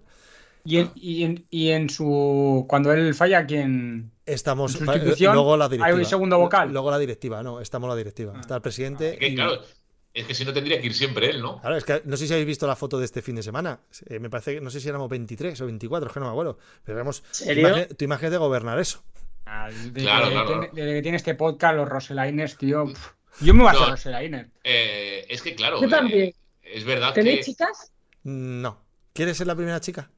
[0.64, 2.66] Y en, y en, y en su.
[2.68, 4.10] Cuando él falla, ¿quién.?
[4.26, 4.74] Estamos.
[4.80, 5.34] ¿En sustitución?
[5.34, 5.86] Luego la directiva.
[5.86, 6.72] ¿Hay un segundo vocal?
[6.72, 8.32] Luego la directiva, no, estamos la directiva.
[8.36, 8.40] Ah.
[8.40, 9.14] Está el presidente.
[9.14, 9.60] Es que, y- claro,
[10.12, 11.60] es que si no tendría que ir siempre él, ¿no?
[11.60, 13.80] Claro, es que no sé si habéis visto la foto de este fin de semana.
[14.06, 16.32] Eh, me parece que no sé si éramos 23 o 24, es que no me
[16.32, 16.58] acuerdo.
[16.84, 17.22] Pero éramos.
[17.30, 17.68] ¿Serio?
[17.68, 19.02] imagi- tú imagínate gobernar eso.
[19.46, 22.84] Ah, Desde, Claro, que claro, desde que tiene este podcast, los Roselainers, tío.
[23.40, 24.38] Yo me voy a hacer No.
[24.64, 26.34] Eh, es que, claro, Yo eh, también.
[26.62, 27.44] es verdad ¿Tenéis que.
[27.52, 27.90] chicas?
[28.22, 28.78] No.
[29.12, 30.10] ¿Quieres ser la primera chica?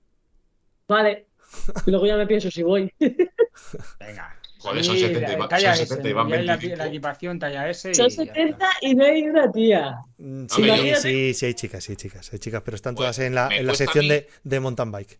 [0.89, 1.27] Vale.
[1.87, 2.93] Luego ya me pienso si voy.
[2.99, 4.37] Venga.
[4.59, 6.53] Joder, son Sí, 70 y va- talla son S, 70 y van ya en la,
[6.53, 6.77] 25.
[6.79, 7.91] la equipación talla S.
[7.91, 8.35] y Son ya está.
[8.35, 9.97] 70 y no hay una tía.
[10.19, 12.33] Mm, Sí, Sí, sí, sí, hay chicas, sí, hay chicas.
[12.33, 15.19] Hay chicas, pero están todas en la, en la sección de, de mountain bike.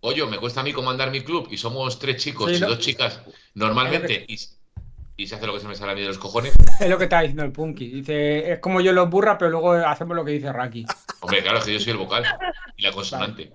[0.00, 2.78] Oye, me cuesta a mí comandar mi club y somos tres chicos Sí, y dos
[2.78, 3.20] chicas
[3.54, 4.38] normalmente y,
[5.16, 6.52] y se hace lo que se me sale a mí de los cojones.
[6.80, 7.88] Es lo que está diciendo el Punky.
[7.88, 10.86] Dice, es como yo los burra, pero luego hacemos lo que dice Raki.
[11.18, 12.22] Hombre, claro, es que yo soy el vocal
[12.76, 13.50] y la consonante.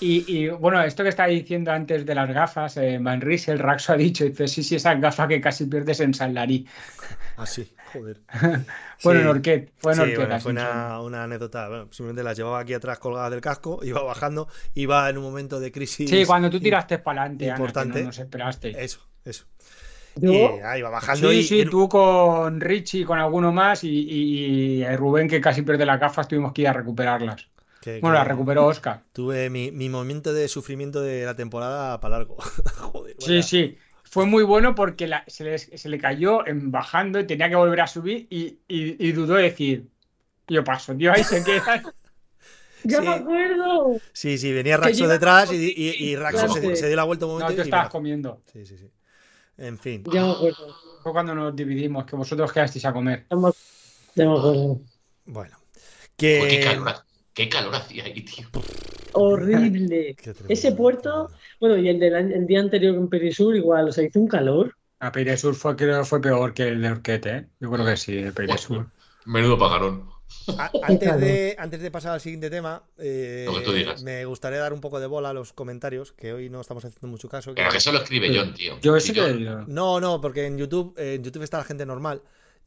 [0.00, 3.92] Y, y, bueno, esto que estaba diciendo antes de las gafas, eh, Van Riesel, Raxo
[3.92, 6.66] ha dicho, dice, sí, sí, esas gafas que casi pierdes en San Larí.
[7.36, 8.20] Ah, sí, joder.
[9.04, 9.24] Bueno, Sí.
[9.24, 10.16] en Orquet, fue en Sí, Orquet.
[10.18, 11.68] bueno, fue una, una anécdota.
[11.68, 15.58] Bueno, simplemente las llevaba aquí atrás colgadas del casco, iba bajando, iba en un momento
[15.58, 16.08] de crisis.
[16.08, 17.98] Sí, cuando tú tiraste para adelante, importante.
[18.00, 18.84] no nos esperaste.
[18.84, 19.46] Eso, eso.
[20.20, 23.88] Y ah, iba bajando Sí, y, sí, tú con Richie y con alguno más y,
[23.88, 27.48] y- y Rubén que casi pierde las gafas tuvimos que ir a recuperarlas.
[27.82, 29.02] Que- Bueno, que las recuperó Oscar.
[29.12, 32.36] Tuve mi, mi momento de sufrimiento de la temporada para largo.
[32.78, 33.76] Joder, Sí, sí.
[34.04, 37.56] Fue muy bueno porque la- se, le, se le cayó en bajando y tenía que
[37.56, 39.88] volver a subir y, y- y dudó de decir,
[40.48, 41.82] yo paso, tío, ahí se queda.
[42.84, 43.06] ya Sí.
[43.08, 43.96] me acuerdo.
[44.12, 47.04] Sí, sí, venía Que Raxo yo iba detrás y, y- y Raxo se, dio la
[47.04, 48.42] vuelta un No, momento tú y estabas comiendo.
[48.52, 48.90] Sí, sí, sí.
[49.58, 50.04] En fin.
[50.12, 50.76] Ya me acuerdo.
[51.02, 53.26] Fue cuando nos dividimos, que vosotros quedasteis a comer.
[53.30, 54.80] Ya me, acuerdo.
[55.24, 55.56] Bueno.
[55.56, 56.78] Joder, qué, Que...
[57.34, 58.48] qué calor hacía ahí, tío.
[59.12, 60.16] Horrible.
[60.48, 61.30] Ese puerto,
[61.60, 64.28] bueno, y el del año- el día anterior en Perisur, igual, o sea, hizo un
[64.28, 64.74] calor.
[65.00, 67.46] A Sur fue, creo que fue peor que el de Orquete, ¿eh?
[67.60, 68.86] Yo creo que sí, el Sur.
[69.26, 70.10] Menudo pagarón.
[70.82, 74.02] Antes, de, antes de pasar al siguiente tema, eh, Lo que tú digas.
[74.02, 77.06] me gustaría dar un poco de bola a los comentarios, que hoy no estamos haciendo
[77.08, 77.50] mucho caso.
[77.50, 78.78] que- Pero que eso lo escribe John, tío.
[78.80, 79.64] Yo John- que...
[79.66, 82.22] No, no, porque en YouTube, eh, en YouTube está la gente normal.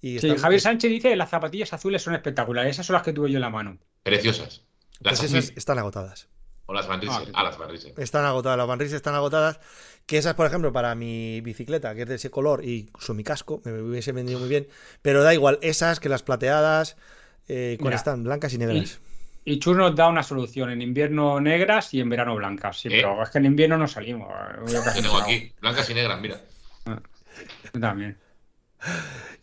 [0.06, 2.70] Y Sí, Javier Sánchez dice las zapatillas azules son espectaculares.
[2.70, 3.80] Esas son las que tuve yo en la mano.
[4.04, 4.62] Preciosas.
[5.00, 6.30] Las pues esas están agotadas.
[6.68, 7.32] o las Van Riesel.
[7.34, 7.94] Ah, Ah, las Van Riesel.
[7.98, 9.60] Están agotadas, las Van están agotadas.
[10.06, 13.24] Que esas, por ejemplo, para mi bicicleta, que es de ese color, y incluso mi
[13.24, 14.68] casco, me hubiese vendido muy bien.
[15.02, 16.98] Pero da igual, esas que las plateadas,
[17.48, 18.24] eh, ¿cuáles Mira, están?
[18.24, 19.00] Blancas y negras.
[19.44, 20.70] Y Chus nos da una solución.
[20.70, 22.78] En invierno negras y en verano blancas.
[22.82, 22.92] Sí, ¿Eh?
[22.98, 24.30] pero es que en invierno no salimos.
[24.68, 26.40] Yo Yo tengo aquí, blancas y negras, mira.
[27.82, 28.20] también.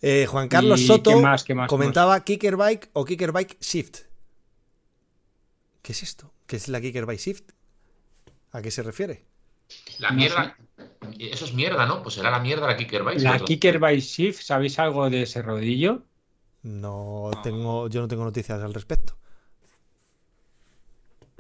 [0.05, 3.31] Eh, Juan Carlos ¿Y Soto qué más, qué más, qué comentaba Kicker Bike o Kicker
[3.31, 4.01] Bike Shift.
[5.81, 6.33] ¿Qué es esto?
[6.47, 7.51] ¿Qué es la Kicker Bike Shift?
[8.51, 9.25] ¿A qué se refiere?
[9.99, 10.57] La No mierda.
[11.19, 12.03] Eso es mierda, ¿no?
[12.03, 13.21] Pues será la mierda la Kicker Bike.
[13.21, 13.39] La.
[13.39, 16.03] Kicker by Shift, ¿sabéis algo de ese rodillo?
[16.63, 19.17] No tengo, yo no tengo noticias al respecto.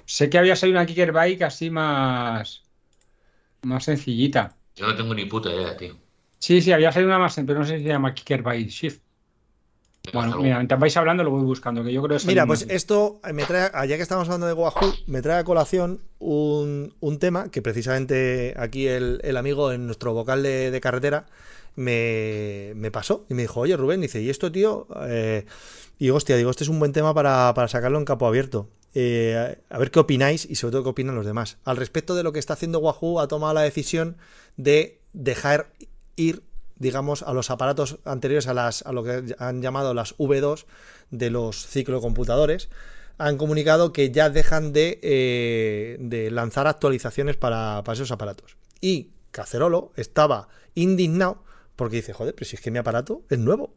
[0.04, 2.62] Sé que había salido una Kicker Bike así más.
[3.62, 4.56] más sencillita.
[4.74, 6.01] Yo no tengo ni puta idea, tío.
[6.42, 9.00] Sí, sí, había salido una más, pero no sé si se llama Kicker by Shift.
[10.12, 12.66] Bueno, mira, mientras vais hablando lo voy buscando, que yo creo que es Mira, pues
[12.68, 17.18] esto me trae, ya que estamos hablando de Wahoo, me trae a colación un, un
[17.20, 21.26] tema que precisamente aquí el, el amigo en nuestro vocal de, de carretera
[21.76, 24.88] me, me pasó y me dijo, oye Rubén, dice, ¿y esto, tío?
[25.06, 25.46] Eh,
[26.00, 28.68] y hostia, digo, este es un buen tema para, para sacarlo en capo abierto.
[28.94, 31.58] Eh, a ver qué opináis y sobre todo qué opinan los demás.
[31.64, 34.16] Al respecto de lo que está haciendo Wahoo, ha tomado la decisión
[34.56, 35.68] de dejar
[36.16, 36.42] ir
[36.76, 40.64] digamos, a los aparatos anteriores a, las, a lo que han llamado las V2
[41.10, 42.70] de los ciclocomputadores,
[43.18, 48.56] han comunicado que ya dejan de, eh, de lanzar actualizaciones para, para esos aparatos.
[48.80, 51.44] Y Cacerolo estaba indignado
[51.76, 53.74] porque dice, joder, pero si es que mi aparato es nuevo.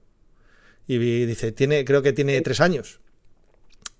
[0.87, 3.01] Y dice, tiene, creo que tiene tres años.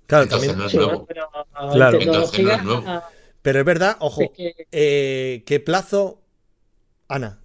[0.08, 0.58] Claro, Entonces también.
[0.60, 1.06] no es Sí, nuevo.
[1.06, 1.30] pero
[1.74, 2.00] Claro.
[2.02, 3.04] Entonces no es nuevo.
[3.44, 6.22] Pero es verdad, ojo, eh, ¿qué plazo,
[7.08, 7.40] Ana,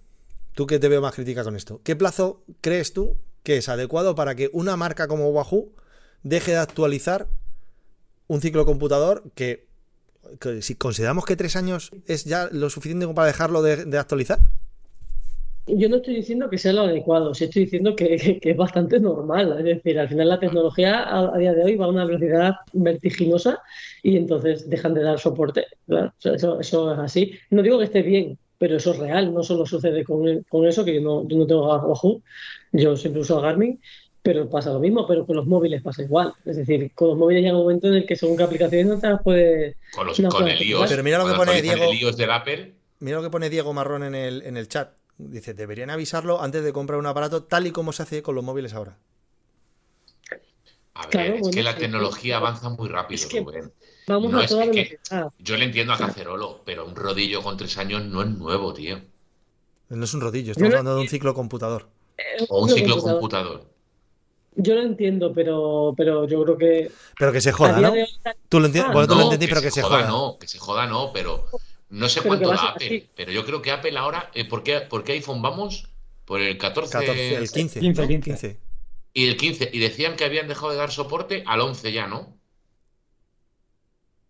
[0.61, 4.13] tú que te veo más crítica con esto, qué plazo crees tú que es adecuado
[4.13, 5.73] para que una marca como Wahoo
[6.21, 7.27] deje de actualizar
[8.27, 9.65] un ciclocomputador que,
[10.39, 14.37] que si consideramos que tres años es ya lo suficiente para dejarlo de, actualizar?
[15.65, 19.55] Yo no estoy diciendo que sea lo adecuado, sí estoy diciendo que, es bastante normal.
[19.57, 23.63] Es decir, al final la tecnología a, día de hoy va a una velocidad vertiginosa
[24.03, 25.65] y entonces dejan de dar soporte.
[26.23, 27.33] Eso es así.
[27.49, 29.33] No digo que esté bien, pero eso es real.
[29.33, 32.21] No solo sucede con, con eso, que yo no, yo no tengo Wahoo,
[32.71, 33.81] yo siempre uso Garmin
[34.21, 36.31] Pero pasa lo mismo, pero con los móviles pasa igual.
[36.45, 38.99] Es decir, con los móviles llega un momento en el que según qué aplicaciones no
[38.99, 39.77] te las puedes.
[39.95, 40.91] Con, los, no con puedes el iOS.
[40.91, 41.85] Pero mira lo que pone Diego.
[41.91, 42.75] el iOS del Apple.
[42.99, 44.93] Mira lo que pone Diego Marrón en el, en el chat.
[45.17, 48.43] Dice, deberían avisarlo antes de comprar un aparato tal y como se hace con los
[48.43, 48.95] móviles ahora.
[50.93, 53.71] A ver, Claro, es bueno, que la tecnología avanza muy rápido, es que- Rubén.
[54.11, 55.31] Vamos No, a toda que- velocidad.
[55.39, 59.01] Yo le entiendo a Cacerolo, pero un rodillo con tres años no es nuevo, tío.
[59.89, 61.89] No es un rodillo, estamos hablando de un ciclo computador.
[62.49, 63.65] O un ciclo computador.
[64.55, 67.91] Yo lo entiendo, pero, pero yo creo que Pero que se joda, ¿no?
[67.93, 68.05] hoy
[68.49, 70.07] Tú lo entiendes, Ah, bueno, tú lo entendí, pero que se joda.
[70.07, 71.45] no, que se joda no, pero
[71.89, 73.09] no sé Pero cuánto da Apple, así.
[73.15, 75.87] pero yo creo que Apple ahora, eh, ¿por, qué, por qué iPhone vamos?
[76.25, 77.79] Por el 14, 14, el 15.
[77.79, 78.07] 15, ¿no?
[78.21, 78.59] 15.
[79.13, 82.37] y el 15, y decían que habían dejado de dar soporte al 11 ya, ¿no?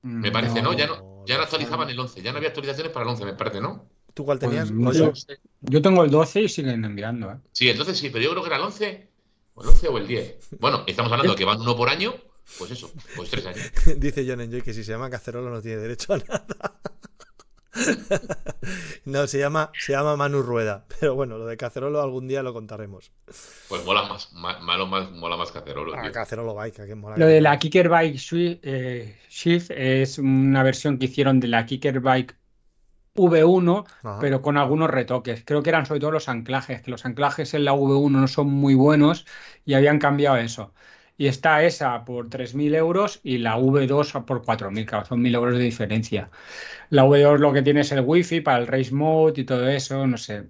[0.04, 0.74] Me parece, ¿no?
[0.74, 3.34] Ya no, ya no actualizaban el 11, ya no había actualizaciones para el 11, me
[3.34, 3.86] parece, ¿no?
[4.14, 4.72] ¿Tú cuál tenías?
[4.72, 5.39] Pues sé.
[5.62, 7.38] Yo tengo el 12 y siguen enviando, ¿eh?
[7.52, 9.10] Sí, entonces sí, pero yo creo que era el 11,
[9.54, 10.49] o el 11 o el 10.
[10.60, 12.14] Bueno, estamos hablando de que van uno por año,
[12.58, 13.72] pues eso, pues tres años.
[13.97, 16.82] Dice John Enjoy que si se llama cacerola no tiene derecho a nada.
[19.05, 20.86] no, se llama, se llama Manu Rueda.
[20.99, 23.11] Pero bueno, lo de cacerolo algún día lo contaremos.
[23.69, 26.11] Pues mola más, ma- malo más, mola más Cacerolo, Ah, tío.
[26.11, 27.17] cacerolo bike, que mola.
[27.17, 28.19] Lo de la Kicker Bike
[28.63, 32.36] eh, Shift es una versión que hicieron de la Kicker Bike
[33.15, 34.19] V1, Ajá.
[34.19, 35.43] pero con algunos retoques.
[35.45, 38.47] Creo que eran sobre todo los anclajes, que los anclajes en la V1 no son
[38.47, 39.26] muy buenos
[39.65, 40.74] y habían cambiado eso.
[41.22, 45.53] Y está esa por 3.000 euros y la V2 por 4.000, claro, son 1.000 euros
[45.55, 46.32] de diferencia.
[46.89, 50.07] La V2 lo que tiene es el Wi-Fi para el Race Mode y todo eso,
[50.07, 50.45] no sé.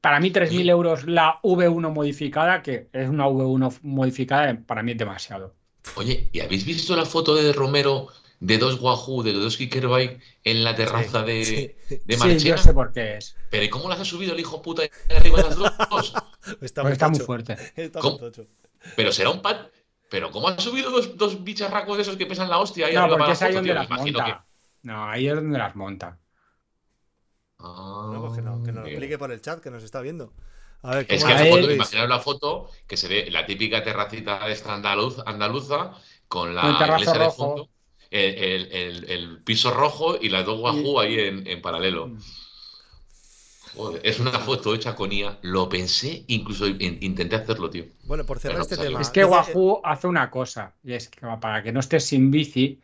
[0.00, 4.98] Para mí 3.000 euros la V1 modificada, que es una V1 modificada, para mí es
[4.98, 5.56] demasiado.
[5.96, 8.06] Oye, ¿y habéis visto la foto de Romero
[8.38, 11.96] de dos Wahoo, de dos Kickerbike en la terraza de, Sí.
[12.04, 12.56] de Sí, yo Marchena?
[12.58, 13.34] sé por qué es.
[13.50, 15.72] Pero ¿y cómo las ha subido el hijo puta de arriba de las dos?
[16.60, 17.56] Está, Porque está muy fuerte.
[17.74, 18.46] Está muy tocho.
[18.94, 19.56] Pero será un pad.
[20.08, 23.08] Pero ¿cómo han subido dos, dos bicharracos de esos que pesan la hostia ahí No,
[23.08, 23.94] porque es la ahí foto, donde las que.
[24.02, 24.46] monta.
[24.82, 26.20] No, ahí es donde las monta.
[27.58, 28.86] Ah, No, pues que, no, que nos lo amigo.
[28.88, 30.32] explique por el chat que nos está viendo.
[30.82, 31.52] A ver, Es ¿cómo que A hace ver.
[31.52, 35.92] foto, imaginaos la foto que se ve la típica terracita esta andaluz, andaluza
[36.28, 37.70] con la iglesia de fondo,
[38.10, 42.14] el, el- el- el piso rojo y las dos Wahoo ahí en, en paralelo.
[43.76, 45.38] Joder, es una foto hecha con IA.
[45.42, 47.84] Lo pensé, incluso in- intenté hacerlo, tío.
[48.02, 49.00] Bueno, por cerrar Pero este tema.
[49.00, 52.80] Es que Wahoo hace una cosa, y es que para que no estés sin bici,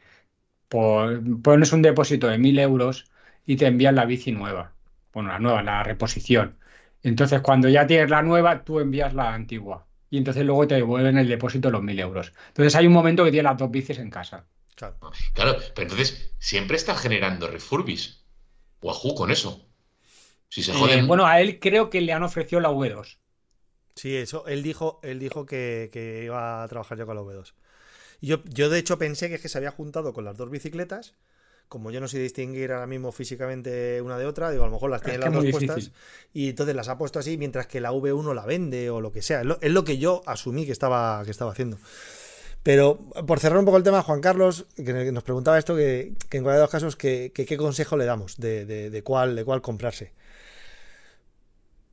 [0.68, 3.11] pues, pones un depósito de 1.000 euros
[3.47, 4.74] y te envían la bici nueva.
[5.14, 6.59] Bueno, la nueva, la reposición.
[7.03, 9.86] Entonces, cuando ya tienes la nueva, tú envías la antigua.
[10.11, 12.32] Y entonces luego te devuelven el depósito de los 1.000 euros.
[12.49, 14.47] Entonces hay un momento que tienes las dos bicis en casa.
[14.76, 14.97] Claro.
[15.34, 18.24] Claro, pero entonces siempre está generando refurbis.
[18.82, 19.69] Wahoo con eso.
[20.51, 23.18] Si se Eh, bueno, a él creo que le han ofrecido la V2.
[23.94, 27.55] Sí, eso, él dijo, él dijo que, que iba a trabajar ya con la V2.
[28.20, 30.51] Y yo, yo de hecho pensé que es que se había juntado con las dos
[30.51, 31.14] bicicletas.
[31.68, 34.90] Como yo no sé distinguir ahora mismo físicamente una de otra, digo, a lo mejor
[34.90, 35.92] las tiene las dos puestas difícil.
[36.34, 39.22] y entonces las ha puesto así mientras que la V1 la vende o lo que
[39.22, 39.40] sea.
[39.40, 41.78] Es lo, es lo que yo asumí que estaba, que estaba haciendo.
[42.62, 46.38] Pero por cerrar un poco el tema, Juan Carlos, que nos preguntaba esto, que, que
[46.38, 49.34] en cualquiera de los casos, que, que qué consejo le damos de, de- de cuál,
[49.36, 50.12] de cuál comprarse.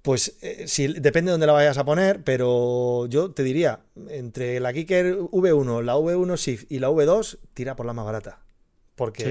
[0.07, 4.57] Pues eh, si, depende de dónde la vayas a poner, pero yo te diría, entre
[4.61, 8.39] la Kicker V1, la V1 Shift y la V2, tira por la más barata.
[8.95, 9.23] Porque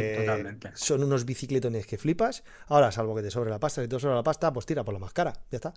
[0.60, 2.44] Sí, son unos bicicletones que flipas.
[2.66, 4.92] Ahora, salvo que te sobre la pasta, si te sobra la pasta, pues tira por
[4.92, 5.72] la más cara, ya está.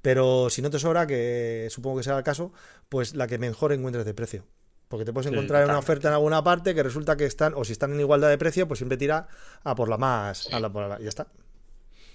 [0.00, 2.52] Pero si no te sobra, que supongo que será el caso,
[2.88, 4.46] pues la que mejor encuentres de precio.
[4.86, 7.54] Porque te puedes Sí, encontrar en una oferta en alguna parte que resulta que están,
[7.56, 9.26] o si están en igualdad de precio, pues siempre tira
[9.64, 11.26] a por la más, a la, por la- ya está.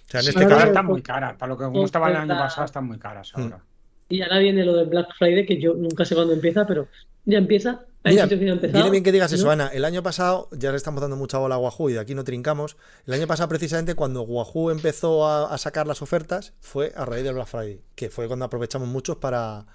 [0.10, 0.30] O sea, en Sí.
[0.32, 1.36] este caso, están muy caras.
[1.38, 3.41] Para lo que como estaban el año pasado, están muy caras Hmm.
[3.43, 3.64] ahora.
[4.10, 6.88] Y ahora viene lo del Black Friday, que yo nunca sé cuándo empieza, pero
[7.26, 7.86] ya empieza.
[8.03, 8.41] Hay Mira, que ya
[8.72, 9.51] viene bien que digas eso, ¿no?
[9.51, 9.68] Ana.
[9.68, 12.24] El año pasado, ya le estamos dando mucha bola a Wahoo y de aquí no
[12.24, 12.78] trincamos.
[13.05, 17.24] El año pasado, precisamente, cuando Wahoo empezó a, a sacar las ofertas, fue a raíz
[17.26, 19.66] del Black Friday, que fue cuando aprovechamos muchos para,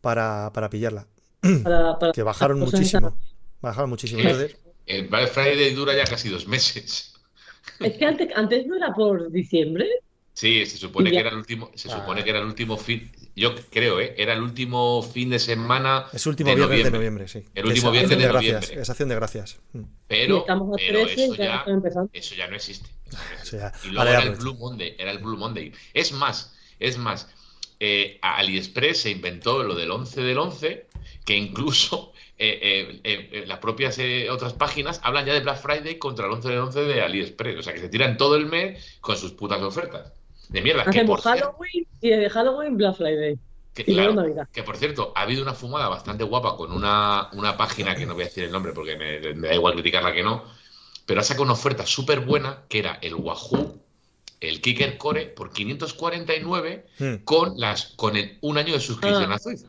[0.00, 1.06] para, para pillarla.
[1.62, 3.16] Para- para Que bajaron muchísimo.
[3.60, 4.22] Bajaron muchísimo.
[4.22, 7.13] Entonces, El Black Friday dura ya casi dos meses.
[7.80, 9.86] Es que antes, antes no era por diciembre.
[10.32, 12.00] Sí, se supone que era el último, se Ah.
[12.00, 14.14] supone que era el último fin, yo creo, ¿eh?
[14.18, 17.28] Era el último fin de semana es último de viernes de noviembre.
[17.28, 17.44] sí.
[17.54, 18.54] El último Es viernes de gracias.
[18.62, 18.82] noviembre.
[18.82, 19.60] Es acción de gracias.
[19.74, 19.82] Mm.
[20.08, 21.64] Pero, estamos a pero 13 eso ya
[22.12, 22.88] eso ya no existe.
[22.92, 23.88] Eso ya no Eso ya- existe.
[23.88, 24.30] Y luego Vale, era el.
[24.36, 25.72] Blue Monday, era el Blue Monday.
[25.92, 27.28] Es más, es más,
[27.78, 30.86] eh, AliExpress se inventó lo del 11 del 11,
[31.24, 35.58] que incluso eh, eh, eh, eh, las propias eh, otras páginas hablan ya de Black
[35.62, 37.58] Friday contra el 11 del 11 de AliExpress.
[37.58, 40.12] O sea, que se tiran todo el mes con sus putas ofertas.
[40.48, 43.38] De mierda, que por Halloween y de Halloween Black Friday.
[43.72, 44.14] Que, claro,
[44.52, 48.14] que por cierto, ha habido una fumada bastante guapa con una, una página que no
[48.14, 50.44] voy a decir el nombre porque me, me da igual criticarla que no,
[51.06, 53.80] pero ha sacado una oferta súper buena que era el Wahoo,
[54.40, 59.36] el Kicker Core por 549 Hmm, con las con el, un año de suscripción Ah.
[59.36, 59.66] a Suiza.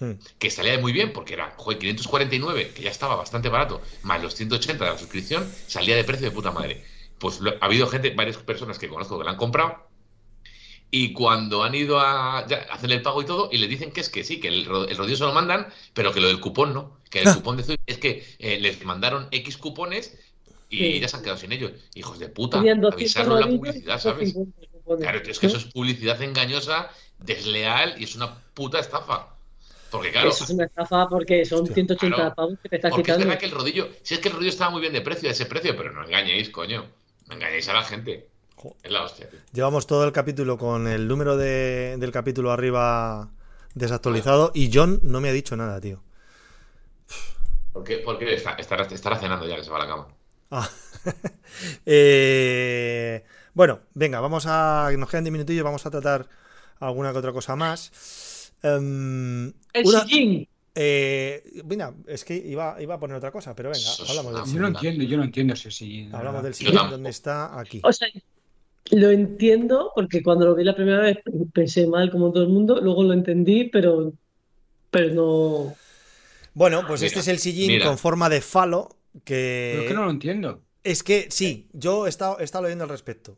[0.00, 0.12] Hmm.
[0.38, 4.34] Que salía muy bien porque era, joder, 549, que ya estaba bastante barato, más los
[4.34, 6.84] 180 de la suscripción, salía de precio de puta madre.
[7.18, 9.86] Pues lo- ha habido gente, varias personas que conozco que la han comprado
[10.90, 14.00] y cuando han ido a ya, hacer el pago y todo, y le dicen que
[14.00, 16.40] es que sí, que el, ro- el rodillo se lo mandan, pero que lo del
[16.40, 16.98] cupón no.
[17.10, 20.16] Que el cupón de Zui es que eh, les mandaron X cupones
[20.70, 21.00] y Sí.
[21.00, 21.72] ya se han quedado sin ellos.
[21.94, 24.34] Hijos de puta, Tenían 200 avisarlo en la publicidad, ¿sabes?
[24.34, 25.02] 250 cupones.
[25.02, 29.35] Claro, es que eso es publicidad engañosa, desleal y es una puta estafa.
[29.96, 31.74] Porque claro, Eso es una estafa porque son Hostia.
[31.74, 32.34] 180 Claro.
[32.34, 33.24] pavos que te estás porque es quitando.
[33.26, 35.32] verdad que el rodillo, si es que el rodillo estaba muy bien de precio, de
[35.32, 36.86] ese precio, pero no engañéis, coño.
[37.28, 38.28] No engañéis a la gente.
[38.82, 39.38] Es la hostia, tío.
[39.52, 43.30] Llevamos todo el capítulo con el número de- del capítulo arriba
[43.74, 46.02] desactualizado y John no me ha dicho nada, tío.
[47.72, 47.98] ¿Por qué?
[47.98, 50.08] Porque está- estará, estará cenando ya que se va a la cama.
[50.50, 50.68] Ah.
[51.86, 53.24] Eh,
[53.54, 54.90] bueno, venga, vamos a.
[54.98, 56.28] Nos quedan 10 minutillos, vamos a tratar
[56.80, 57.90] alguna que otra cosa más.
[58.62, 60.48] Em, El una- sillín.
[60.74, 64.38] eh, mira, es que iba, iba a poner otra cosa, pero venga, hablamos del Yo
[64.38, 64.64] no sillín.
[64.66, 67.80] entiendo, yo no entiendo ese la Hablamos del sillín, donde está aquí.
[67.84, 68.08] O sea,
[68.92, 71.18] lo entiendo porque cuando lo vi la primera vez
[71.52, 74.12] pensé mal como todo el mundo, luego lo entendí, pero,
[74.90, 75.74] pero no.
[76.54, 77.86] Bueno, pues Mira, este es el sillín mira.
[77.86, 78.96] con forma de falo.
[79.24, 80.62] Pero es que no lo entiendo.
[80.84, 83.36] Es que sí, yo he estado, he estado leyendo al respecto.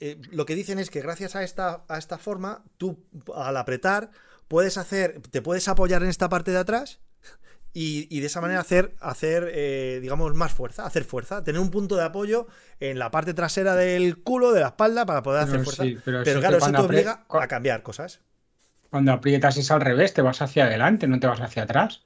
[0.00, 3.04] Eh, Lo que dicen es que gracias a esta, a esta forma, tú
[3.34, 4.10] al apretar
[4.48, 7.00] puedes hacer, te puedes apoyar en esta parte de atrás
[7.72, 11.70] y, y de esa manera hacer, hacer eh, digamos, más fuerza, hacer fuerza, tener un
[11.70, 12.48] punto de apoyo
[12.80, 15.84] en la parte trasera del culo, de la espalda, para poder hacer fuerza.
[15.84, 18.20] sí, pero claro, eso te obliga a cambiar cosas.
[18.90, 22.02] Cuando aprietas es al revés, te vas hacia adelante, no te vas hacia atrás.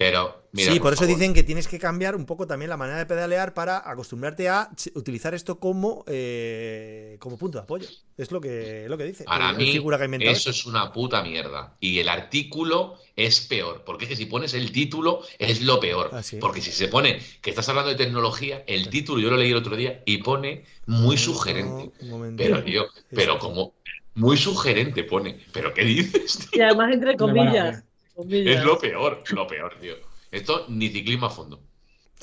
[0.00, 1.14] Pero, mira, sí, por, eso favor.
[1.14, 4.70] dicen que tienes que cambiar un poco también la manera de pedalear para acostumbrarte a
[4.94, 7.86] utilizar esto como, eh, como punto de apoyo.
[8.16, 9.24] Es lo que, lo que dice.
[9.24, 10.50] Para mí, figura que eso esto.
[10.52, 11.76] es una puta mierda.
[11.80, 13.82] Y el artículo es peor.
[13.84, 16.08] Porque es que si pones el título, es lo peor.
[16.14, 16.38] Ah, sí.
[16.40, 19.58] Porque si se pone que estás hablando de tecnología, el título yo lo leí el
[19.58, 21.90] otro día y pone muy sugerente.
[22.38, 23.74] Pero, tío, pero como
[24.14, 25.40] muy sugerente pone.
[25.52, 26.64] ¿Pero qué dices, Y tío?
[26.64, 27.84] además entre comillas.
[28.30, 29.94] Es lo peor, lo peor, tío.
[30.30, 31.60] Esto ni ciclismo a fondo.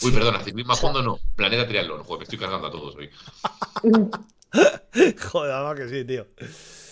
[0.04, 1.20] Uy, perdona, ciclismo a fondo no.
[1.36, 2.04] Planeta Triatlón.
[2.04, 3.10] Joder, me estoy cargando a todos hoy.
[5.32, 6.28] Joder, además que sí, tío.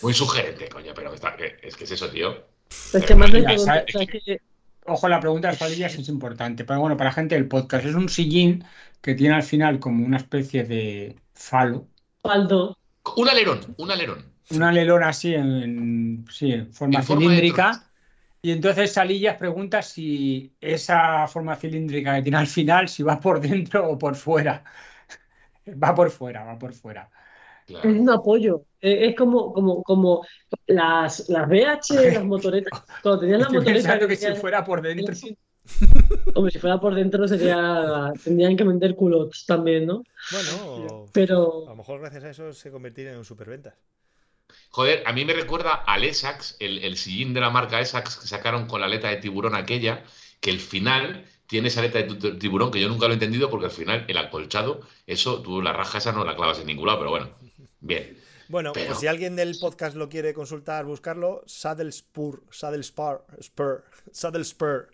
[0.02, 2.46] Muy sugerente, coño, pero está- que- es que es eso, tío.
[2.94, 4.42] Es que más de que-
[4.88, 6.64] Ojo, la pregunta de falillas es importante.
[6.64, 8.64] Pero bueno, para la gente del podcast, es un sillín
[9.02, 11.88] que tiene al final como una especie de falo,
[12.22, 12.78] Faldo.
[13.16, 14.26] Un alerón, un alerón.
[14.52, 17.85] un alerón así en, en- sí, en forma En forma cilíndrica.
[18.46, 23.42] Y entonces Salillas pregunta si esa forma cilíndrica que tiene al final, si va por
[23.42, 24.64] dentro o por fuera.
[25.84, 27.10] Va por fuera, va por fuera.
[27.66, 27.90] Claro.
[27.90, 28.66] Es un apoyo.
[28.80, 30.22] Eh, Es como, como, como
[30.68, 32.84] las, las BH, las motoretas.
[33.02, 35.16] Cuando tenías las Estoy motoretas pensando que que si tenían- fuera por dentro.
[36.36, 38.14] Hombre, si fuera por dentro sería.
[38.24, 40.04] Tendrían que vender culottes también, ¿no?
[40.32, 41.64] Bueno, a Pero.
[41.66, 43.74] lo mejor gracias a eso se convertiría en un superventas.
[44.70, 48.28] Joder, a mí me recuerda al Essex, el, el sillín de la marca Essex que
[48.28, 50.04] sacaron con la aleta de tiburón aquella,
[50.42, 53.68] que el final tiene esa aleta de tiburón que yo nunca lo he entendido porque
[53.68, 57.00] al final el acolchado, eso, tú la raja esa no la clavas en ningún lado,
[57.00, 57.30] pero bueno,
[57.80, 58.20] bien.
[58.48, 63.26] Bueno, Pero- pues si alguien del podcast lo quiere consultar, buscarlo, Saddle Spur, Saddle Spur,
[63.42, 64.90] Spur, Saddle Spur,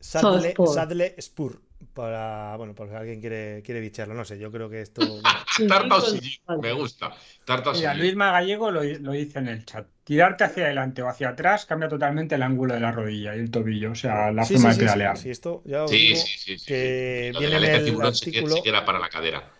[0.00, 1.60] Saddle, Saddle Spur.
[1.96, 5.02] Para, bueno, por si alguien quiere, quiere bicharlo, no sé, yo creo que esto...
[5.70, 7.06] Tarta o sillín, me gusta.
[7.48, 8.00] Tarta o Mira, sillín.
[8.00, 9.88] Luis Magallego lo, lo dice en el chat.
[10.04, 13.50] Tirarte hacia adelante o hacia atrás cambia totalmente el ángulo de la rodilla y el
[13.50, 15.16] tobillo, o sea, la Sí, forma sí, de sí, pedalear.
[15.16, 16.64] sí, sí, esto ya os Sí, digo sí, sí, sí.
[16.64, 19.52] que viene en el artículo era para la cadera.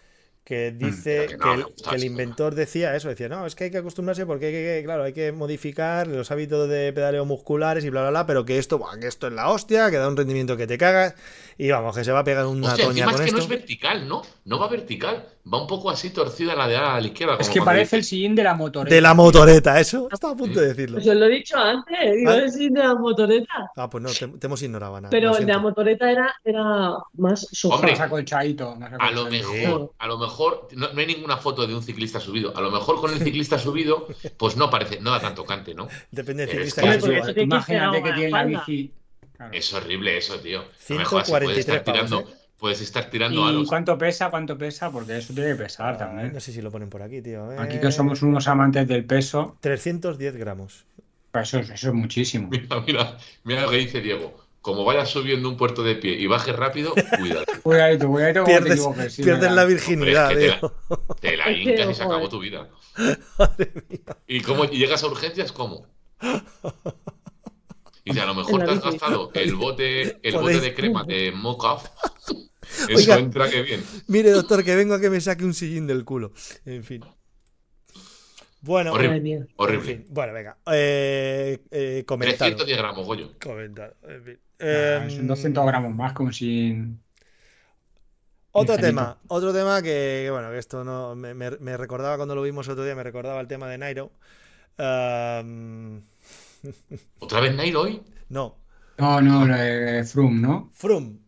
[0.47, 3.57] Que dice pero que no, que, me el, que inventor decía eso, decía, no, es
[3.57, 7.25] que hay que acostumbrarse porque hay que, claro, hay que modificar los hábitos de pedaleo
[7.25, 9.97] musculares y bla, bla, bla, pero que esto, buah, que esto es la hostia, que
[9.97, 11.17] da un rendimiento que te cagas
[11.59, 13.45] y vamos, que se va a pegar una Hostia, toña con es que no es
[13.45, 13.49] esto.
[13.49, 14.23] vertical, ¿no?
[14.45, 15.27] No va vertical.
[15.53, 17.37] Va un poco así torcida la de a la izquierda.
[17.39, 18.93] Es como que parece el sillín de la motoreta.
[18.93, 20.97] De la motoreta, eso, estaba a punto de decirlo.
[20.97, 22.37] Pues os lo he dicho antes, digo, Ah.
[22.39, 23.71] es de la motoreta.
[23.77, 26.35] Ah, pues no, te, te hemos ignorado, Ana, Pero lo el de la motoreta era,
[26.45, 27.77] era más sofá.
[27.77, 31.65] Hombre, Más acolchadito, más A lo mejor, a lo mejor, no, no hay ninguna foto
[31.65, 32.53] de un ciclista subido.
[32.57, 35.87] A lo mejor con el ciclista subido, pues no parece, no da tanto cante, ¿no?
[36.11, 38.93] Depende del Es ciclista que- que te- Imagínate que que tiene la bici.
[39.37, 39.53] Claro.
[39.53, 40.65] Es horrible eso, tío.
[40.89, 42.46] No me jodas, se puede 143 estar pavos, tirando ¿eh?
[42.59, 43.69] Puedes estar tirando ¿Y aros.
[43.69, 44.31] cuánto pesa?
[44.31, 44.91] ¿Cuánto pesa?
[44.91, 46.33] Porque eso debe pesar Ah, también.
[46.33, 47.51] No sé si lo ponen por aquí, tío.
[47.51, 50.85] a Aquí que somos unos amantes del peso, 310 gramos.
[51.35, 52.49] eso, eso es muchísimo.
[52.51, 54.47] Mira, mira, mira lo que dice Diego.
[54.63, 57.53] Como vayas subiendo un puerto de pie y bajes rápido, cuídate.
[57.63, 60.69] Cuidadito, te Pierdes, equivoques, sí, pierdes la virginidad, Hombre, es que.
[61.21, 62.29] Te la que, hincas y se acabó eh.
[62.29, 62.69] tu vida.
[63.39, 64.17] Madre mía.
[64.27, 65.53] ¿Y cómo y llegas a urgencias?
[65.53, 65.87] ¿Cómo?
[68.07, 71.31] Y dice, a lo mejor te has gastado el bote, el bote de crema de
[71.33, 71.77] Mocha.
[72.89, 73.19] Eso Oiga.
[73.19, 73.85] entra que bien.
[74.09, 76.33] Mire, doctor, que vengo a que me saque un sillín del culo.
[76.65, 77.05] En fin.
[78.61, 79.21] Bueno, Horrible.
[79.21, 79.37] Mía.
[79.37, 79.85] en Horrible.
[79.85, 80.07] fin.
[80.11, 80.57] Bueno, venga.
[80.73, 82.39] Eh, eh, comentado.
[82.57, 83.33] 310 gramos, Goyo.
[83.41, 83.95] Comentado.
[84.03, 84.39] En fin.
[84.59, 87.01] Em, son 200 gramos más que un sin.
[88.53, 88.99] Otro Ligerito.
[89.01, 92.43] tema, otro tema que, que, bueno, que esto no me, me- me recordaba cuando lo
[92.43, 94.11] vimos otro día, me recordaba el tema de Nairo.
[94.79, 96.03] Am,
[97.19, 98.03] ¿Otra vez Nairo hoy?
[98.29, 98.57] no,
[98.99, 100.71] No, no, de Froome, ¿no?
[100.75, 101.19] Froome.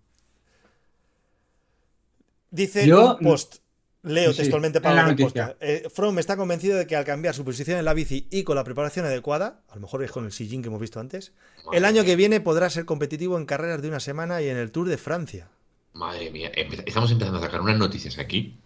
[2.50, 3.56] Dice Yo- un post,
[4.02, 5.56] leo Sí, textualmente en para la noticia.
[5.60, 8.56] Eh, Froome está convencido de que al cambiar su posición en la bici y con
[8.56, 11.32] la preparación adecuada, a lo mejor es con el sillín que hemos visto antes,
[11.72, 14.70] el año que viene podrá ser competitivo en carreras de una semana y en el
[14.72, 15.48] Tour de Francia.
[15.92, 16.50] Madre mía,
[16.86, 18.58] estamos empezando a sacar unas noticias aquí.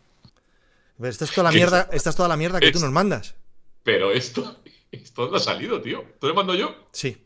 [0.99, 2.93] Pero esto es toda la ¿Qué mierda, esta es toda la mierda que tú nos
[2.93, 3.35] mandas.
[3.83, 4.62] Pero esto,
[4.93, 6.05] esto no ha salido, tío.
[6.21, 6.75] ¿Te lo mando yo?
[6.93, 7.17] Sí.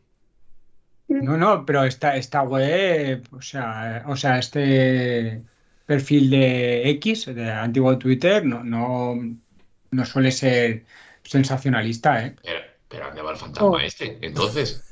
[1.08, 5.42] No, no, pero esta, esta web, o sea, o sea, este
[5.84, 9.14] perfil de X, de antiguo Twitter, no, no,
[9.92, 10.84] no suele ser
[11.22, 12.36] sensacionalista, ¿eh?
[12.42, 13.78] Pero, pero ¿dónde va el fantasma Oh.
[13.78, 14.18] este?
[14.20, 14.82] Entonces,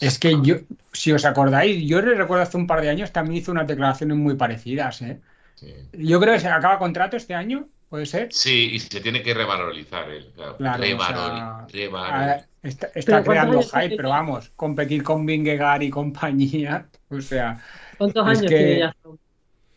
[0.00, 0.56] Es que yo,
[0.92, 4.34] si os acordáis, yo recuerdo hace un par de años también hizo unas declaraciones muy
[4.34, 5.20] parecidas, ¿eh?
[5.54, 5.74] sí.
[5.92, 8.32] Yo creo que se acaba contrato este año, ¿puede ser?
[8.32, 10.30] Sí, y se tiene que revalorizar él.
[10.34, 10.56] Claro.
[10.56, 13.96] Claro, o Revalori- sea, Está, está Pero ¿cuántos creando hype, tiene?
[13.96, 17.62] pero vamos, competir con Vingegaard y compañía, o sea,
[17.96, 18.96] ¿Cuántos Es años que- tiene ya?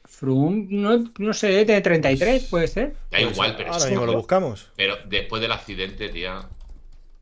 [0.05, 2.95] Froome, no, no sé, de 33, puede ser.
[3.11, 4.71] Da igual, pero, Ahora es- mismo lo buscamos.
[4.75, 6.41] pero después del accidente, tía,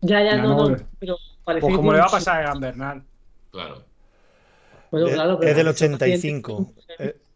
[0.02, 0.78] Ya, ya, Ya no, no, no.
[1.00, 3.04] Pero parece Pues que como le va a pasar a Egan Bernal.
[3.52, 3.84] claro.
[4.90, 6.74] Bueno, claro, pero es del parece que 85.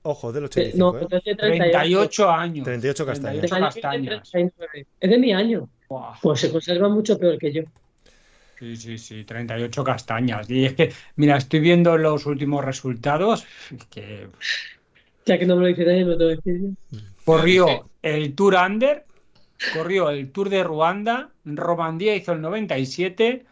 [0.04, 0.78] Eh, ojo, del Eh, 85.
[0.78, 1.06] No, ¿eh?
[1.10, 1.72] pero tiene 38.
[1.72, 2.64] 38 años.
[2.66, 3.39] 38 castañas.
[3.41, 4.32] 38 Años tiene castañas.
[4.32, 4.88] 39.
[4.99, 5.70] Es de mi año.
[6.22, 7.64] Pues se conserva mucho peor que yo.
[8.60, 10.49] Sí, sí, sí, 38 castañas.
[10.49, 13.45] Y es que, mira, estoy viendo los últimos resultados,
[13.89, 14.28] que
[15.26, 16.99] Ya que no me lo dice nadie, lo tengo que decir yo.
[17.26, 19.04] corrió el Tour Under,
[19.74, 23.45] corrió el Tour de Ruanda, Romandía hizo el 97,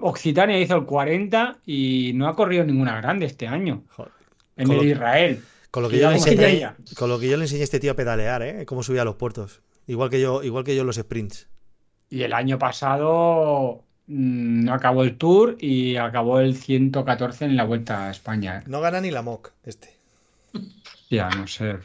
[0.00, 4.12] Occitania hizo el 40 y no ha corrido ninguna grande este año Joder.
[4.56, 5.42] en el Israel.
[5.70, 7.92] Con lo que yo le enseñé, con lo que yo le enseñé a este tío
[7.92, 8.66] a pedalear, ¿eh?
[8.66, 9.62] Cómo subía a los puertos.
[9.86, 11.48] Igual que yo, igual que yo en los sprints.
[12.08, 17.64] Y el año pasado mm, no acabó el Tour y acabó el 114 en la
[17.64, 18.58] Vuelta a España.
[18.58, 18.62] ¿eh?
[18.66, 19.96] No gana ni la MOC, este.
[21.10, 21.76] Ya, no sé.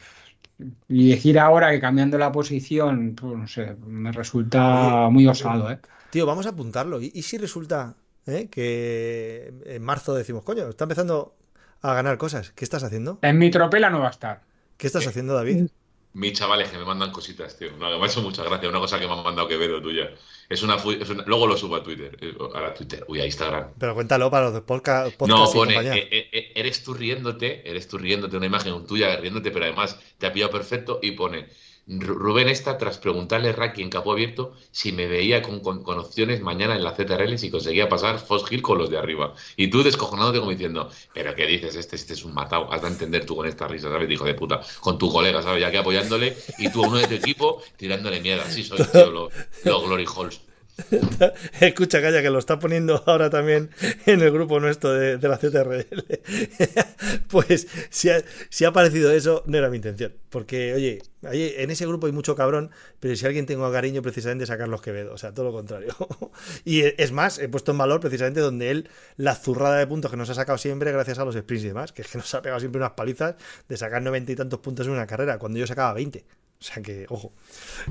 [0.88, 5.80] Y decir ahora que cambiando la posición, pues no sé, me resulta muy osado, ¿eh?
[6.10, 7.00] Tío, vamos a apuntarlo.
[7.00, 8.48] ¿Y, y si resulta ¿eh?
[8.50, 11.34] que en marzo decimos, coño, está empezando
[11.82, 12.50] a ganar cosas?
[12.52, 13.18] ¿Qué estás haciendo?
[13.22, 14.42] En mi tropela no va a estar.
[14.76, 15.68] ¿Qué estás haciendo, David?
[16.12, 17.72] Mis chavales que me mandan cositas, tío.
[17.76, 18.68] No, me ha hecho mucha gracia.
[18.70, 20.08] Una cosa que me han mandado Quevedo tuya.
[20.48, 22.16] Es una, es una- Luego lo subo a Twitter.
[22.22, 23.04] eh, A la Twitter.
[23.06, 23.72] Uy, a Instagram.
[23.78, 27.68] Pero cuéntalo para los de podca- podcast No, pone, eh, eh, eh, eres tú riéndote,
[27.68, 31.40] eres tú riéndote, una imagen tuya riéndote, pero además te ha pillado perfecto y pone,
[31.40, 31.48] "Ru-
[31.88, 36.74] Rubén está tras preguntarle a Raki en capo abierto si me veía con, opciones mañana
[36.74, 39.34] en la ZRL si conseguía pasar Foss Hill con los de arriba.
[39.56, 41.76] Y tú descojonándote como diciendo, pero ¿qué dices?
[41.76, 44.10] Este, este es un matado, has de entender tú con esta risa, ¿sabes?
[44.10, 45.60] Hijo de puta, con tu colega, ¿sabes?
[45.60, 48.44] Ya que apoyándole y tú a uno de tu equipo tirándole mierda.
[48.44, 49.32] Así soy, tío, los
[49.64, 50.45] lo Glory Halls.
[51.60, 53.70] Escucha, calla, que lo está poniendo ahora también
[54.04, 55.86] en el grupo nuestro de, de la CTRL.
[57.28, 60.12] pues si ha, si ha aparecido eso, no era mi intención.
[60.28, 62.70] Porque, oye, ahí en ese grupo hay mucho cabrón,
[63.00, 65.14] pero si alguien tengo cariño, precisamente es a Carlos Quevedo.
[65.14, 65.94] O sea, todo lo contrario.
[66.64, 70.16] y es más, he puesto en valor precisamente donde él, la zurrada de puntos que
[70.16, 72.42] nos ha sacado siempre gracias a los sprints y demás, que es que nos ha
[72.42, 73.36] pegado siempre unas palizas
[73.68, 76.24] de sacar noventa y tantos puntos en una carrera, cuando yo sacaba 20.
[76.58, 77.32] O sea que, ojo.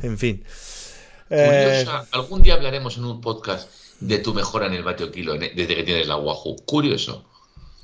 [0.01, 0.43] En fin.
[1.30, 3.69] Eh, Curiosa, algún día hablaremos en un podcast
[3.99, 6.55] de tu mejora en el vatio kilo en- desde que tienes la Wahoo.
[6.65, 7.26] Curioso.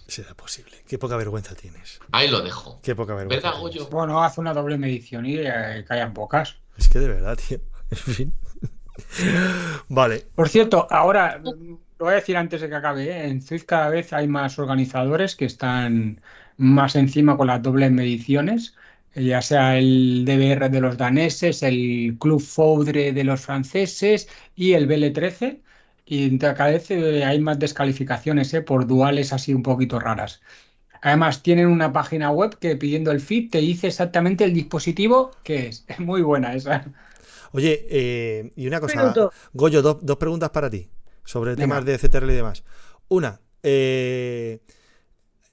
[0.08, 0.74] será posible.
[0.88, 2.00] Qué poca vergüenza tienes.
[2.12, 2.80] Ahí lo dejo.
[2.84, 3.48] Qué poca vergüenza.
[3.48, 3.62] ¿Verdad.
[3.62, 3.88] Goyo?
[3.88, 6.58] Bueno, hace una doble medición y eh, hayan pocas.
[6.78, 7.60] Es que de verdad, tío.
[7.92, 8.34] En fin.
[9.90, 10.28] Vale.
[10.36, 11.56] Por cierto, ahora lo
[11.98, 13.10] voy a decir antes de que acabe.
[13.10, 13.28] ¿eh?
[13.28, 16.22] En Zwift cada vez hay más organizadores que están
[16.58, 18.81] más encima con las dobles mediciones, eh,
[19.16, 24.88] ya sea el DBR de los daneses, el Club Foudre de los franceses y el
[24.88, 25.62] BL13.
[26.06, 28.62] Y entre- cada vez eh, hay más descalificaciones ¿eh?
[28.62, 30.42] por duales así un poquito raras.
[31.02, 35.68] Además, tienen una página web que pidiendo el feed te dice exactamente el dispositivo que
[35.68, 35.86] es.
[35.90, 36.86] Es muy buena esa.
[37.52, 39.32] Oye, eh, y una cosa, Minuto.
[39.54, 40.90] Goyo, dos, dos preguntas para ti
[41.24, 41.62] sobre Venga.
[41.62, 42.64] temas de CTRL y demás.
[43.10, 44.62] Una, eh,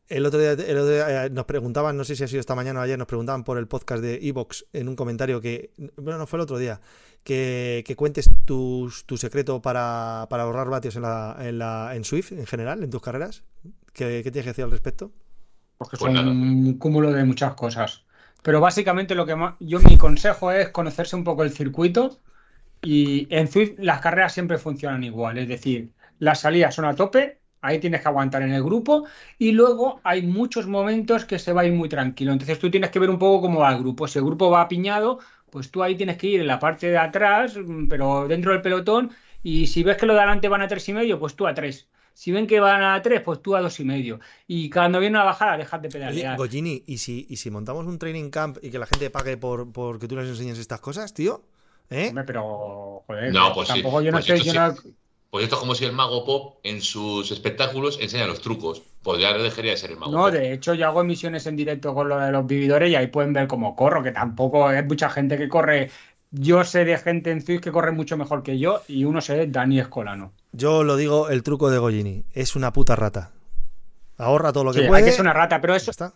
[0.08, 2.54] el otro día, el otro día, eh, nos preguntaban, no sé si ha sido esta
[2.54, 6.18] mañana o ayer, nos preguntaban por el podcast de Evox en un comentario que, bueno,
[6.18, 6.80] no fue el otro día,
[7.24, 12.04] que, que cuentes tus- tu secreto para, para ahorrar vatios en, la, en, la, en
[12.04, 13.44] Swift en general, en tus carreras.
[13.92, 15.12] ¿Qué, qué tienes que decir al respecto?
[15.76, 18.04] Porque Pues son un cúmulo de muchas cosas.
[18.42, 22.20] Pero básicamente lo que más, yo mi consejo es conocerse un poco el circuito
[22.82, 27.40] y en Zwift las carreras siempre funcionan igual, es decir, las salidas son a tope,
[27.68, 29.04] ahí tienes que aguantar en el grupo
[29.38, 32.90] y luego hay muchos momentos que se va a ir muy tranquilo, entonces tú tienes
[32.90, 35.18] que ver un poco cómo va el grupo, si el grupo va apiñado,
[35.50, 38.62] pues tú ahí tienes que ir en la parte de atrás, mm, pero dentro del
[38.62, 39.10] pelotón
[39.42, 41.54] y si ves que los de adelante van a tres y medio, pues tú a
[41.54, 41.88] tres.
[42.12, 44.18] Si ven que van a tres, pues tú a dos y medio.
[44.46, 46.36] Y cuando viene una bajada, dejas de Oye, pedalear.
[46.36, 49.70] Gollini, ¿y si, ¿y si montamos un training camp y que la gente pague por,
[49.72, 51.44] por que tú les enseñes estas cosas, tío?
[51.90, 52.08] ¿Eh?
[52.08, 53.74] Hombre, pero, joder, No, pues sí.
[53.74, 54.82] tampoco yo no Pues estoy esto diciendo...
[55.30, 58.82] Pues esto es como si el mago pop en sus espectáculos enseña los trucos.
[59.02, 60.32] Pues ya dejaría de ser el mago No, pop.
[60.32, 63.32] de hecho yo hago emisiones en directo con lo de los vividores y ahí pueden
[63.34, 65.90] ver cómo corro, que tampoco es mucha gente que corre.
[66.30, 69.42] Yo sé de gente en Zwift que corre mucho mejor que yo y uno sé
[69.44, 70.32] es Dani Escolano.
[70.52, 72.24] Yo lo digo, el truco de Gollini.
[72.32, 73.32] Es una puta rata.
[74.18, 75.00] Ahorra todo lo que Sí, puede.
[75.00, 76.12] hay que ser una rata, pero eso, está.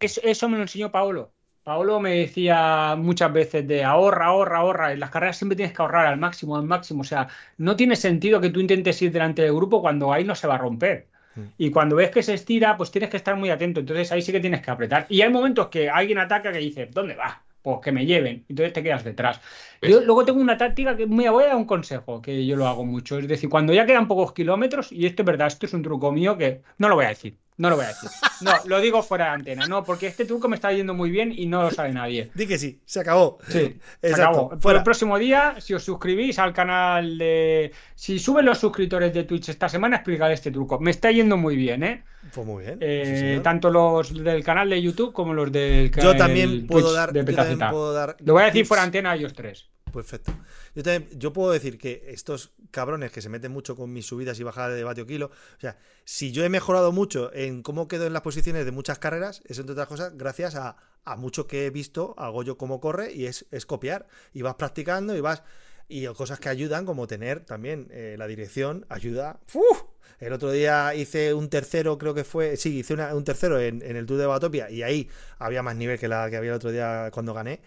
[0.00, 1.30] eso, eso me lo enseñó Paolo.
[1.68, 4.92] Paolo me decía muchas veces de ahorra, ahorra, ahorra.
[4.94, 7.02] En las carreras siempre tienes que ahorrar al máximo, al máximo.
[7.02, 10.34] O sea, no tiene sentido que tú intentes ir delante del grupo cuando ahí no
[10.34, 11.08] se va a romper.
[11.34, 11.42] Mm.
[11.58, 13.80] Y cuando ves que se estira, pues tienes que estar muy atento.
[13.80, 15.04] Entonces ahí sí que tienes que apretar.
[15.10, 17.42] Y hay momentos que alguien ataca que dice, ¿dónde va?
[17.60, 18.46] Pues que me lleven.
[18.48, 19.38] Entonces te quedas detrás.
[19.82, 22.66] Yo luego tengo una táctica que me voy a dar un consejo, que yo lo
[22.66, 23.18] hago mucho.
[23.18, 26.12] Es decir, cuando ya quedan pocos kilómetros, y esto es verdad, esto es un truco
[26.12, 27.36] mío que no lo voy a decir.
[27.58, 28.08] No lo voy a decir.
[28.40, 29.66] No, lo digo fuera de antena.
[29.66, 32.30] No, porque este truco me está yendo muy bien y no lo sabe nadie.
[32.34, 33.38] Di que sí, se acabó.
[33.48, 34.58] Sí, se Exacto, acabó.
[34.60, 37.72] Por el próximo día, si os suscribís al canal de.
[37.96, 40.78] Si suben los suscriptores de Twitch esta semana, explicaré este truco.
[40.78, 42.04] Me está yendo muy bien, ¿eh?
[42.32, 42.78] Pues muy bien.
[42.80, 46.86] Eh, sí, tanto los del canal de YouTube como los del Yo canal también puedo
[46.86, 47.12] Twitch dar.
[47.12, 48.68] de yo también puedo dar Lo voy a decir tips.
[48.68, 49.68] fuera antena a ellos tres.
[49.92, 50.32] Perfecto.
[50.78, 54.38] Yo, también, yo puedo decir que estos cabrones que se meten mucho con mis subidas
[54.38, 58.06] y bajadas de vatio kilo, o sea, si yo he mejorado mucho en cómo quedo
[58.06, 61.66] en las posiciones de muchas carreras, es entre otras cosas gracias a, a mucho que
[61.66, 64.06] he visto, a Goyo cómo corre y es, es copiar.
[64.32, 65.42] Y vas practicando y vas.
[65.88, 69.40] Y cosas que ayudan, como tener también eh, la dirección, ayuda.
[69.54, 69.82] ¡Uf!
[70.20, 72.56] El otro día hice un tercero, creo que fue.
[72.56, 75.08] Sí, hice una- un tercero en, en el Tour de Batopia y ahí
[75.38, 77.62] había más nivel que la que había el otro día cuando gané.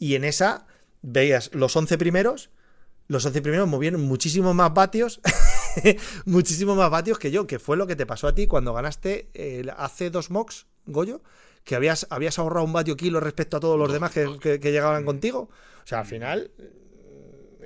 [0.00, 0.66] Y en esa
[1.02, 2.50] veías los 11 primeros,
[3.08, 5.20] los 11 primeros movieron muchísimos más vatios,
[6.24, 9.28] muchísimos más vatios que yo, que fue lo que te pasó a ti cuando ganaste
[9.34, 11.22] el hace dos mocks, Goyo,
[11.64, 14.72] que habías, habías ahorrado un vatio kilo respecto a todos los demás que, que- que
[14.72, 15.48] llegaban contigo.
[15.84, 16.50] O sea, al final.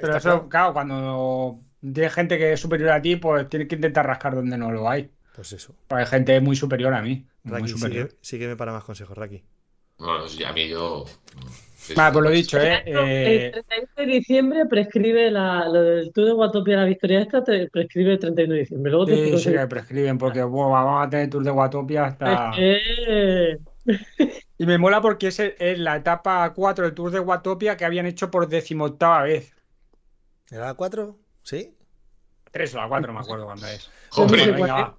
[0.01, 0.49] Pero eso, claro.
[0.49, 4.57] claro, cuando tienes gente que es superior a ti, pues tienes que intentar rascar donde
[4.57, 5.11] no lo hay.
[5.34, 5.74] Pues eso.
[5.91, 7.26] Hay gente muy superior a mí.
[7.43, 8.09] Muy Raki, sí superior.
[8.09, 9.43] que, sí que me para más consejos, Raki.
[10.01, 11.05] Bueno, a mí yo.
[11.77, 12.83] sí, Vale, pues lo dicho, ¿eh?
[12.87, 17.45] El Eh, 31 de diciembre prescribe la, lo del Tour de Guatopia, la victoria esta,
[17.45, 18.91] te prescribe el 31 de diciembre.
[18.91, 22.51] Luego que sí, sí que prescriben, porque vamos a tener Tour de Guatopia hasta...
[22.57, 23.59] Que-
[24.59, 28.07] Y me mola porque es, es la etapa 4 del Tour de Guatopia que habían
[28.07, 29.55] hecho por decimoctava vez.
[30.51, 31.17] ¿Era la 4?
[31.43, 31.75] ¿Sí?
[32.53, 33.91] 3 o la 4, no me acuerdo cuándo es.
[34.71, 34.97] Va.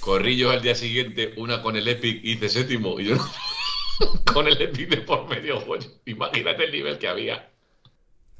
[0.00, 3.16] corrí yo al día siguiente una con el Epic hice séptimo y yo
[4.32, 7.48] con el Epic de por medio, pues, imagínate el nivel que había.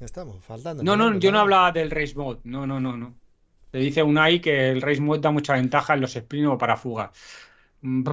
[0.01, 0.83] Estamos faltando.
[0.83, 2.41] No, no, yo no hablaba del Race Mode.
[2.45, 3.15] No, no, no, no.
[3.71, 6.77] Te dice Unai que el Race Mode da mucha ventaja en los sprints o para
[6.77, 7.11] fuga.
[7.81, 8.05] Mm,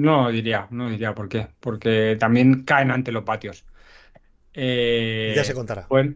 [0.00, 1.48] No diría, no diría por qué.
[1.60, 3.64] Porque también caen ante los patios.
[4.54, 5.86] Eh, Ya se contará.
[5.88, 6.08] Pues,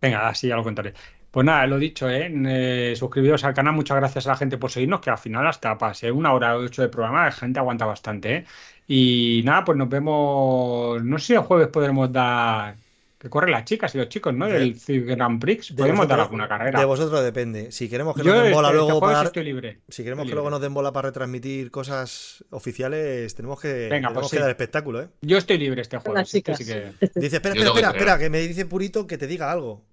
[0.00, 0.94] venga, así ya lo contaré.
[1.30, 2.32] Pues nada, lo dicho, ¿eh?
[2.46, 5.76] Eh, suscribiros al canal, muchas gracias a la gente por seguirnos, que al final hasta
[5.76, 8.44] pasé una hora o ocho de programa, la gente aguanta bastante, ¿eh?
[8.90, 12.74] Y nada, pues nos vemos, no sé si el jueves podremos dar,
[13.18, 14.46] que corren las chicas y los chicos, ¿no?
[14.46, 16.78] De- Del Civ Grand Prix, De podemos dar alguna carrera.
[16.78, 17.70] De vosotros depende.
[17.70, 19.26] Si queremos que Yo nos den bola este- este luego jueves para.
[19.28, 19.80] estoy libre.
[19.90, 24.08] Si queremos Estoy que luego nos den bola para retransmitir cosas oficiales, tenemos que, Venga,
[24.08, 24.40] tenemos pues que sí.
[24.40, 25.08] dar espectáculo, ¿eh?
[25.20, 26.22] Yo estoy libre este jueves.
[26.34, 26.56] este chicas.
[26.58, 29.84] sí que- Dice, espera, espera, espera, espera, que me dice Purito que te diga algo.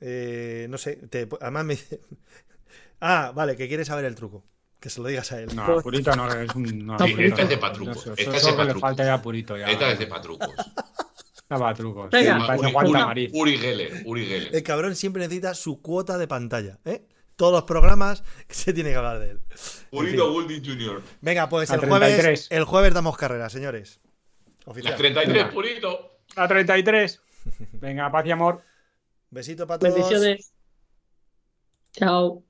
[0.00, 2.00] Eh, no sé, te- además me dice...
[3.00, 4.42] Ah, vale, que quiere saber el truco.
[4.80, 5.54] Que se lo digas a él.
[5.54, 6.86] No, Purito no es un.
[6.86, 7.92] No, esta es de patruco.
[7.92, 9.56] No, esta es de patruco.
[9.56, 10.48] Esta es de patrucos.
[11.50, 11.58] No.
[12.10, 14.54] Venga, sí, Uri, Uri, Uri, Geller, Uri Geller.
[14.54, 16.78] El cabrón siempre necesita su cuota de pantalla.
[16.84, 17.08] ¿eh?
[17.36, 19.40] Todos los programas se tiene que hablar de él.
[19.90, 21.02] Purito Goldie Jr.
[21.22, 24.00] Venga, pues el jueves, el jueves damos carrera, señores.
[24.66, 24.92] Oficial.
[24.92, 25.50] A 33, Venga.
[25.50, 26.18] Purito.
[26.36, 27.22] A 33.
[27.72, 28.62] Venga, paz y amor.
[29.30, 29.78] Besito para.
[29.78, 30.52] Bendiciones.
[31.92, 32.44] Chao.